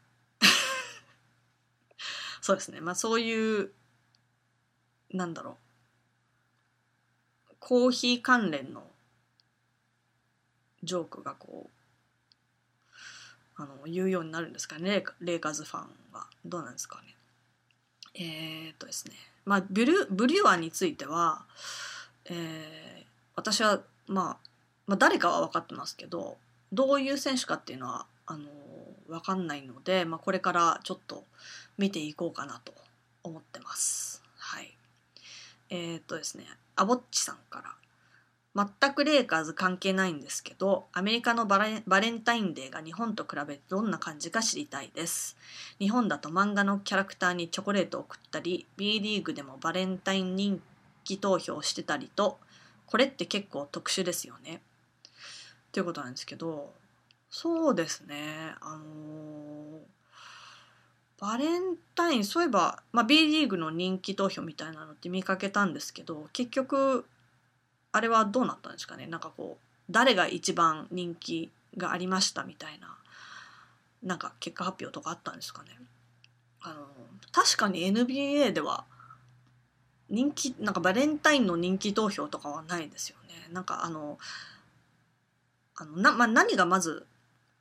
[2.42, 2.82] そうですね。
[2.82, 3.72] まあそういう
[5.12, 5.60] なんだろ
[7.52, 7.56] う。
[7.60, 8.90] コーヒー関連の
[10.82, 11.70] ジョークがこ
[13.58, 15.04] うあの言うようになるんですかね。
[15.20, 16.26] レイカーズファンは。
[16.44, 17.16] どうなんですかね。
[18.16, 19.14] えー、っとですね
[19.46, 21.46] まあブルブリュワーについては、
[22.26, 23.04] えー、
[23.36, 24.50] 私は、まあ、
[24.88, 26.38] まあ誰かは分かってますけど
[26.74, 28.46] どういう選手かっていうのはあの
[29.08, 31.26] 分かんないので、まあ、これからちょっと
[31.78, 32.74] 見ていこうかなと
[33.24, 34.24] 思ってます。
[34.38, 34.74] はい。
[35.70, 36.46] えー、っとですね、
[36.78, 37.76] アボッチさんから
[38.54, 41.80] 全くレイカーズ関係ないんですけど、アメリカのバレ
[42.10, 45.38] ンタインデーが日本と比べてどんな感じか知りたいです。
[45.80, 50.62] 日本だと漫画のキャラクターにチョコレートを送ったり、B リーグでもバレンタイン人
[51.06, 52.40] 気投票してたりと、
[52.88, 54.62] これって結構特殊ですよね。
[55.72, 56.74] ということなんですけど、
[57.30, 59.80] そうですね、あのー、
[61.22, 67.06] バレンタイン、そういえば、まあ、B リーグの人気投票みたいなのって見かけたんですけど、結局、
[67.92, 69.08] あれはどうなったんですかね？
[69.08, 72.98] なんかこう誰が一番人気がありましたみたいな
[74.04, 75.70] なんか結果発表とかあったんですかね？
[76.62, 76.88] あの
[77.32, 78.86] 確かに NBA では
[80.10, 83.48] 人気なんかバレンタインの人気投票とかはないですよね。
[83.52, 84.18] なんかあの
[85.78, 87.06] あのな、まあ、何がまず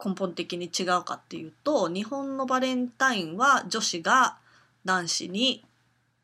[0.05, 4.37] 根本的に違うかっていうと日本のバレンタインは女子が
[4.85, 5.65] 男子に、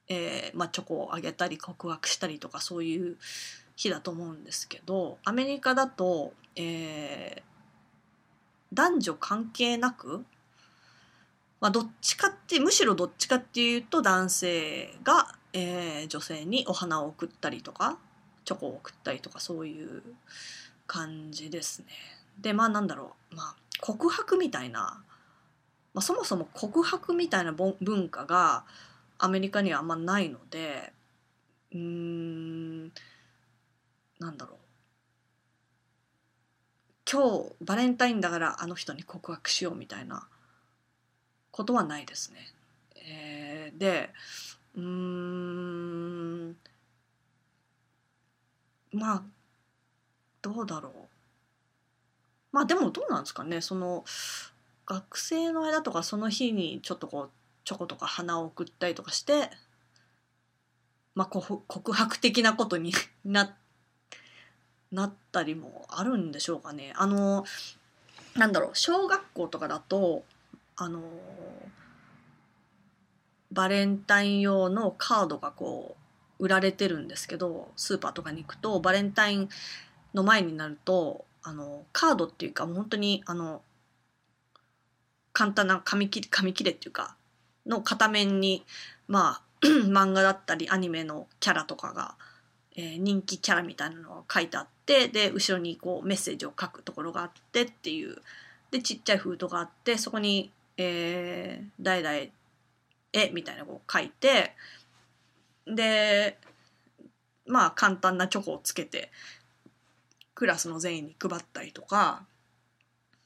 [0.09, 3.17] えーまあ、チョコをあげたり告白したりとかそういう
[3.77, 7.43] 日だと思うんですけどアメリカだと、えー、
[8.75, 10.25] 男女関係なく、
[11.61, 17.99] まあ、どっちかってむしろどっちかっていうと男性が、えー、女性にお花を送ったりとか
[18.45, 20.03] チョコを送ったりとかそういう
[20.87, 21.87] 感じですね。
[22.41, 25.03] でまあなんだろう、まあ、告白みたいな、
[25.95, 28.65] まあ、そもそも告白みたいな文化が
[29.19, 30.93] アメリカにはあんまないので
[31.73, 32.93] うーん
[34.19, 34.59] なんだろう。
[37.11, 40.27] 今日バレンタインだからあの人に告白しようみたいな
[41.53, 42.53] ことはないですね。
[42.97, 44.11] えー、で
[44.75, 46.57] うーん
[48.93, 49.23] まあ
[50.43, 50.93] どうだろう。
[52.51, 53.61] まあでもどうなんですかね。
[53.61, 54.05] その
[54.87, 57.31] 学生の間とかその日にちょっとこう
[57.65, 59.51] チョコとか花を送ったりとかして
[61.15, 62.93] まあ告白的なことに
[63.25, 63.66] なって
[64.93, 66.93] なったりもあるんでしょうかね。
[66.97, 67.45] あの
[68.37, 70.25] なんだろう小学校とかだと
[70.77, 71.01] あの
[73.51, 75.97] バレンタイン用のカードがこ
[76.39, 79.49] う売られてるんですけどスーパーとかに行くとバレンタイン
[80.13, 83.63] の前になるとあのカードっていうかもう本当にあの
[85.33, 87.17] 簡単な紙切れ紙切れっていうか
[87.67, 88.65] の片面に
[89.09, 92.15] まあ 漫画だったりアニメのキャラとかが、
[92.77, 98.17] え、人気キャラみたいなのが書いてあってで後ろにこうメッセージを書くところがあってっていう。
[98.69, 102.17] でちっちゃい封筒があってそこに、えー、代々
[103.13, 104.57] 絵みたいなのを書いて
[105.69, 106.37] で
[107.47, 109.13] まあ簡単なチョコをつけて
[110.35, 112.25] クラスの全員に配ったりとか、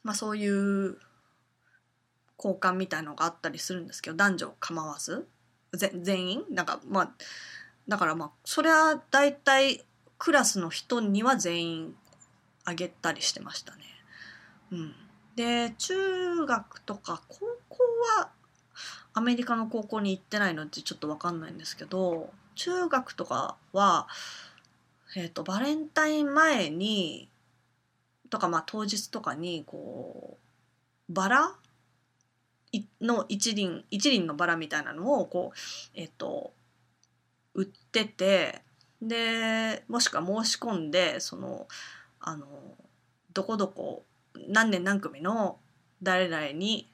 [0.05, 0.99] まあ、そういう
[2.37, 5.27] 交換みたいのがあったりするんですけど男女構わず
[5.73, 6.45] 全員？
[6.51, 7.11] なんかまあ
[7.91, 9.85] だからまあそれは大体
[10.17, 11.95] クラスの人には全員
[12.65, 13.83] あげたりしてましたね。
[14.71, 14.95] うん、
[15.35, 17.79] で中学とか高校
[18.21, 18.31] は
[19.13, 24.07] アメリカの高校に行ってないのでちょっと分かんないんですけど中学とかは、
[25.17, 27.29] えーと、バレンタイン前に
[28.31, 30.39] とかまあ当日とかにこ
[31.09, 31.57] うバラ？
[33.01, 35.59] の一輪一輪のバラみたいなのをこう
[35.95, 36.53] えっ、ー、と
[37.55, 38.63] 売ってて
[39.03, 41.67] でもしくは申し込んでその
[42.21, 42.47] あの
[43.33, 44.05] どこどこ
[44.49, 45.59] 何年何組の
[46.03, 46.91] 誰々に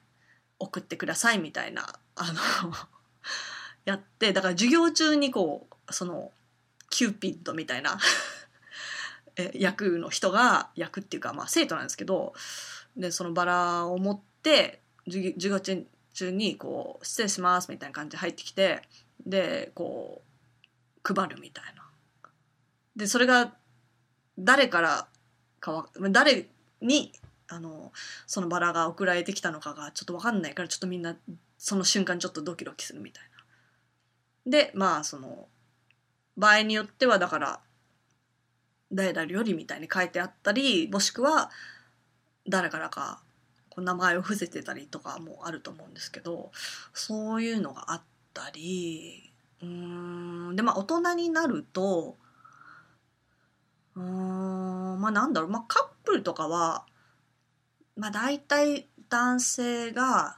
[0.59, 2.33] 送ってくださいみたいなあ
[2.63, 2.73] の
[3.85, 6.31] やってだから授業中にこうその
[6.89, 7.99] キューピッドみたいな
[9.53, 12.33] 役の人が役っていうかまあ生徒なんですけど
[12.95, 15.85] でそのバラを持って授業中
[16.31, 18.81] にこう「失礼します」みたいな感じで入ってきて
[19.25, 20.27] でこう
[21.13, 21.87] 配るみたいな。
[22.95, 23.53] でそれが
[24.39, 25.07] 誰から
[25.59, 26.47] かわ誰
[26.81, 27.11] に
[27.47, 27.91] あの
[28.25, 31.15] そのバラが送られてきたのかがちょっと分かんないからちょっとみんな
[31.57, 33.23] その瞬間ちょっとドキドキするみたい
[34.45, 34.51] な。
[34.51, 35.47] でまあその
[36.37, 37.59] 場合によってはだから
[38.91, 41.49] 誰々よりみたいに書いてあったりもしくは
[42.47, 43.21] 誰からか
[43.69, 46.51] こう名前を伏せてたりとかもあると思うんですけど
[46.93, 48.01] そういうのがあっ
[48.33, 49.26] たり
[49.61, 50.55] うん。
[50.55, 52.17] でまあ大人になると
[53.95, 55.01] うん。
[55.01, 55.49] まあなんだろう。
[55.49, 56.85] まあカップルとかは
[57.95, 60.37] まあ大体男性が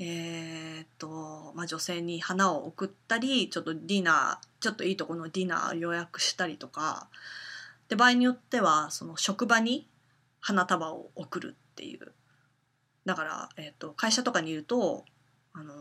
[0.00, 7.08] えー、っと、まあ、女性に花を送ったりちょっとディナーちょっといいとこのディナー予約したりとか。
[7.88, 9.88] で場合によってはその職場に
[10.40, 12.12] 花束を送るっていう。
[13.04, 15.04] だから、えー、っと会社とかにいると、
[15.54, 15.76] あのー、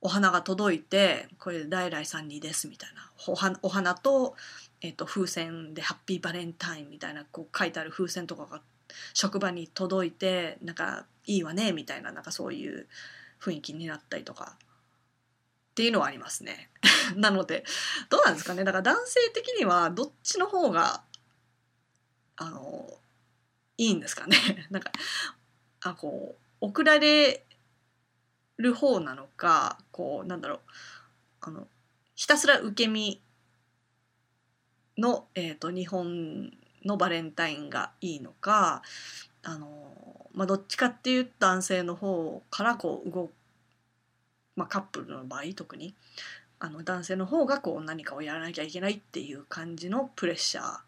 [0.00, 3.10] お花が届いてこれ大来さんにですみたいな。
[3.26, 4.36] お花お花と,、
[4.80, 8.62] えー、と風船で「ハッピーバレンタイン」みたいなこう書いてある風船とかが
[9.12, 12.86] 職場に届いてなんかいいわねみたいななんかそういう
[13.40, 14.56] 雰囲気になったりとか。
[14.58, 16.70] っていうのはありますね。
[17.14, 17.64] なので
[18.08, 18.64] どうなんですかね。
[18.64, 21.04] だから男性的にはどっちの方が
[22.34, 22.98] あの
[23.76, 24.36] いいんですかね。
[24.70, 24.90] なんか
[25.82, 27.46] あこう送られ
[28.58, 30.58] る方なのかこうなんだろう。
[31.40, 31.66] あの
[32.14, 33.22] ひたすら受け身
[34.96, 36.50] の、えーと日本
[36.84, 38.82] のバレンタインがいいのか
[39.42, 43.30] あの、まあ、どっちかっていうと男性の方からこう動
[44.56, 45.94] まあ、カップルの場合特に。
[46.60, 50.78] あの男性の方がこう何かをやらなきゃいけないっていう感じのプレッシャー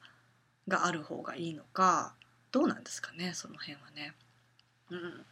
[0.66, 2.14] がある方がいいのか
[2.50, 4.14] どうなんですかねその辺はね。
[4.90, 5.24] うん、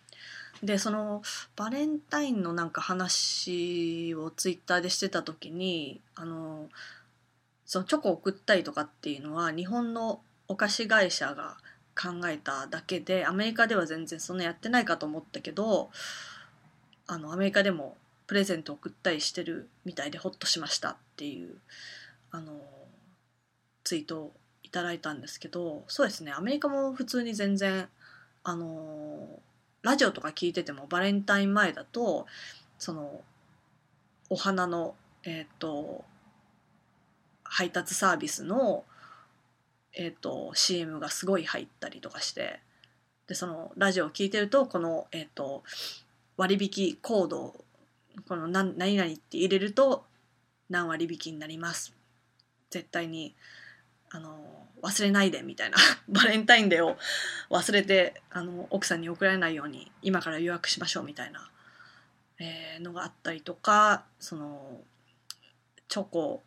[0.62, 1.22] でその
[1.56, 6.68] バレンタインのなんか話をツイッターでしてた時にあの
[7.64, 11.58] そのチョコ送ったりとかっていうのは日本のお菓子会社が
[11.94, 15.90] 考えただけでアメリカでは全然そんなやってないかと思ったけど
[17.06, 21.56] あのアメリカでもプレゼント送ったりしてるみたいでホッとしましたっていう
[22.30, 22.52] あの
[23.84, 24.32] ツイートを
[24.62, 27.88] いただいたんですけどそうですねアメリカも普通に全然
[28.44, 29.40] あの
[29.88, 32.26] ラジオとか聞いててもバレンタイン前だと
[32.78, 33.22] その
[34.28, 34.94] お花の
[35.24, 36.04] えっ、ー、と
[37.42, 38.84] 配達サービスの
[40.00, 42.60] えーと、CM がすごい入ったりとかして
[43.26, 45.64] でそのラジオを聴いてるとこの、えーと、
[46.36, 47.64] 割引コード
[48.28, 50.04] この何々って入れると
[50.70, 51.94] 何割引になります。
[52.70, 53.34] 絶対に
[54.10, 55.76] あの忘れないでみたいな
[56.08, 56.98] バレンタインデーを
[57.50, 61.50] 忘れてあの奥さんに送られないように今から予約しましょうみたいな、
[62.38, 64.82] えー、のがあったりとかその
[65.88, 66.42] チョコ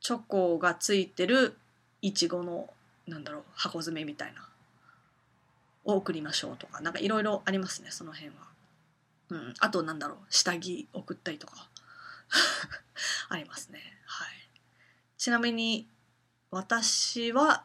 [0.00, 1.58] チョコがついてる
[2.02, 2.72] いちごの
[3.06, 4.48] なんだろう箱詰めみたいな
[5.84, 8.46] を送りましょうとかなんかいろいろありますねその辺は。
[9.28, 11.68] うん、あとなんだろう下着送ったりとか
[13.28, 13.80] ありますね。
[14.04, 14.28] はい。
[15.18, 15.88] ちなみに
[16.50, 17.64] 私は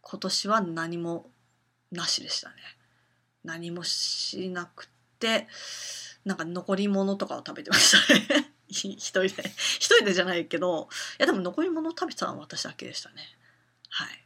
[0.00, 1.30] 今年は何も
[1.90, 2.56] なしでしたね。
[3.44, 4.88] 何もしなく
[5.18, 5.46] て、
[6.24, 8.52] なんか残り物とかを食べてましたね。
[8.68, 9.28] 一人で。
[9.28, 10.88] 一人でじゃないけど、
[11.18, 13.22] いやでも残り物を食べてたのは私だけでしたね。
[13.88, 14.24] はい。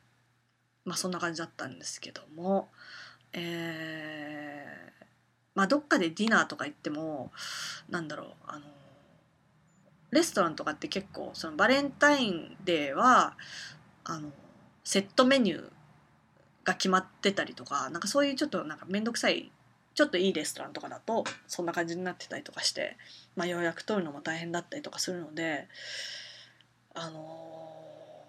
[0.85, 2.71] まあそんな感じだったんですけども、
[3.33, 5.05] えー、
[5.55, 7.33] まあどっかでディナーとか行っても、
[7.89, 8.67] なんだろう、あの、
[10.13, 13.35] レストランとかって結構そのバレンタインデーは
[14.05, 14.31] あの
[14.85, 15.71] セットメニュー
[16.65, 19.51] が決まってたりとかなんかそういうちょっとなんか面倒くさい
[19.95, 22.97] ちょっといいレストランとかだとそんな感じになってたりとかして、
[23.37, 25.69] まあ、予約取るのも大変だったりとかするので
[26.95, 27.75] あの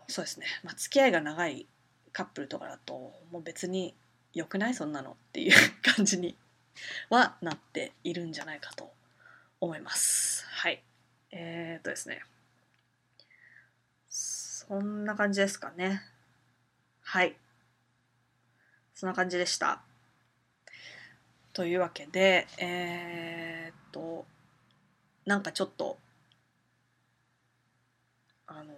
[0.07, 1.67] そうですね、まあ、付き合いが長い
[2.11, 2.93] カップルとかだと
[3.31, 3.95] もう別に
[4.33, 4.73] 良くない？
[4.73, 5.53] そんなのっていう
[5.95, 6.35] 感じに
[7.09, 8.91] はなっているんじゃないかと
[9.59, 10.45] 思います。
[10.47, 10.81] はい。
[11.35, 12.21] えー、っとですね。
[14.07, 16.03] そんな感じですかね。
[17.01, 17.35] はい。
[18.93, 19.81] そんな感じでした。
[21.51, 24.27] というわけで、えー、っと、
[25.25, 25.97] なんかちょっと、
[28.45, 28.73] あの、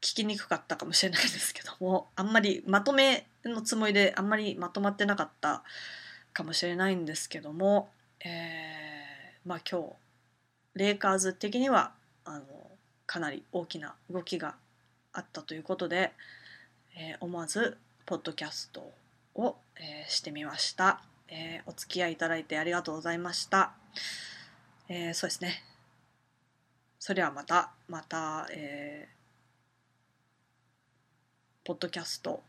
[0.00, 5.62] 聞きにくかったかもしれないですけども、あんまりまとめのつもりであんまりまとまってなかった
[6.32, 7.90] かもしれないんですけども、
[8.24, 8.89] えー
[9.44, 9.86] まあ、今日
[10.74, 11.92] レイカーズ的には
[12.24, 12.44] あの
[13.06, 14.54] かなり大きな動きが
[15.12, 16.12] あったということで、
[16.96, 17.76] えー、思わず
[18.06, 18.92] ポッドキャスト
[19.34, 23.72] を、えー、してみました、えー、お付き合いいただいてありがとうございました、
[24.88, 25.62] えそうですね。
[26.98, 29.08] それはまたまた、え
[31.64, 32.42] ポッドキャスト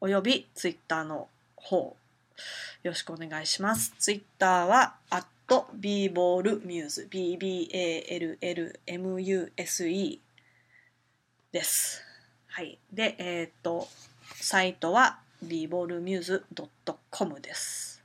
[0.00, 1.96] およびツイッターの方よ
[2.84, 3.94] ろしくお願いします。
[3.98, 4.94] ツイッターは、
[5.48, 7.38] ッと b ボールミューズ BBALLMUSE
[11.52, 12.02] です。
[12.48, 12.78] はい。
[12.92, 13.88] で、えっ、と、
[14.34, 16.44] サイトは b ボールミューズ
[17.10, 18.02] .com です。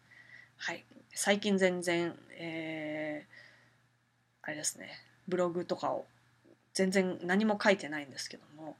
[0.56, 0.86] はい。
[1.14, 4.92] 最近全然、えー、あれですね、
[5.28, 6.06] ブログとかを
[6.74, 8.78] 全然何も書いてないんですけども、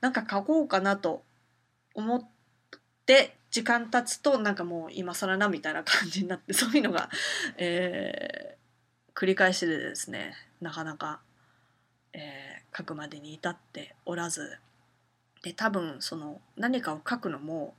[0.00, 1.22] なんか書こうかなと
[1.94, 2.28] 思っ
[3.06, 7.10] て時間経つとなんかもう今更なみたいな感じになって そういうのが、
[7.58, 11.20] えー、繰り返しでですねなかなか、
[12.14, 14.58] えー、書くまでに至っておらず
[15.42, 17.76] で多分その何かを書くのも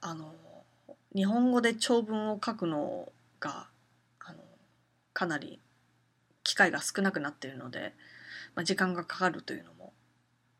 [0.00, 0.32] あの
[1.12, 3.66] 日本語で長文を書くのが
[4.20, 4.44] あの
[5.12, 5.60] かなり
[6.44, 7.94] 機会が少なくなっているので、
[8.54, 9.92] まあ、時間がかかるというのも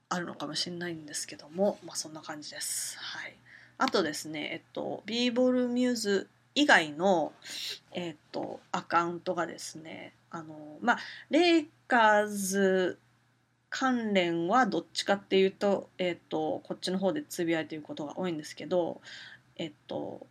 [0.09, 2.99] あるのかもしれないんですけども、まあ、そんな感じです。
[2.99, 3.37] はい
[3.79, 7.33] あとですね、えっと、b ボールミューズ以外の、
[7.93, 10.99] えっと、アカウントがですね、あの、まあ、
[11.31, 12.99] レイカーズ
[13.71, 19.01] 関連はどっちかっていうと、えっと、こっちの方でつぶやいていることが多いんですけど、
[19.57, 20.27] えっと、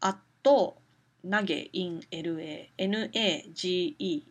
[0.00, 0.76] アット、
[1.22, 4.22] ナゲイン LA、NAGEINLA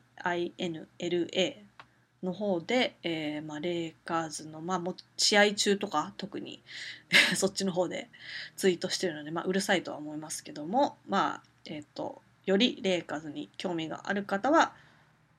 [2.23, 6.61] の方で、えーまあ、レイカーズの、まあ、も試合中とか特に
[7.35, 8.09] そっちの方で
[8.55, 14.73] ツイートしてるので、まあ、うるさいとは思いますけども、まあえーと、よりレイカーズに興味がある方は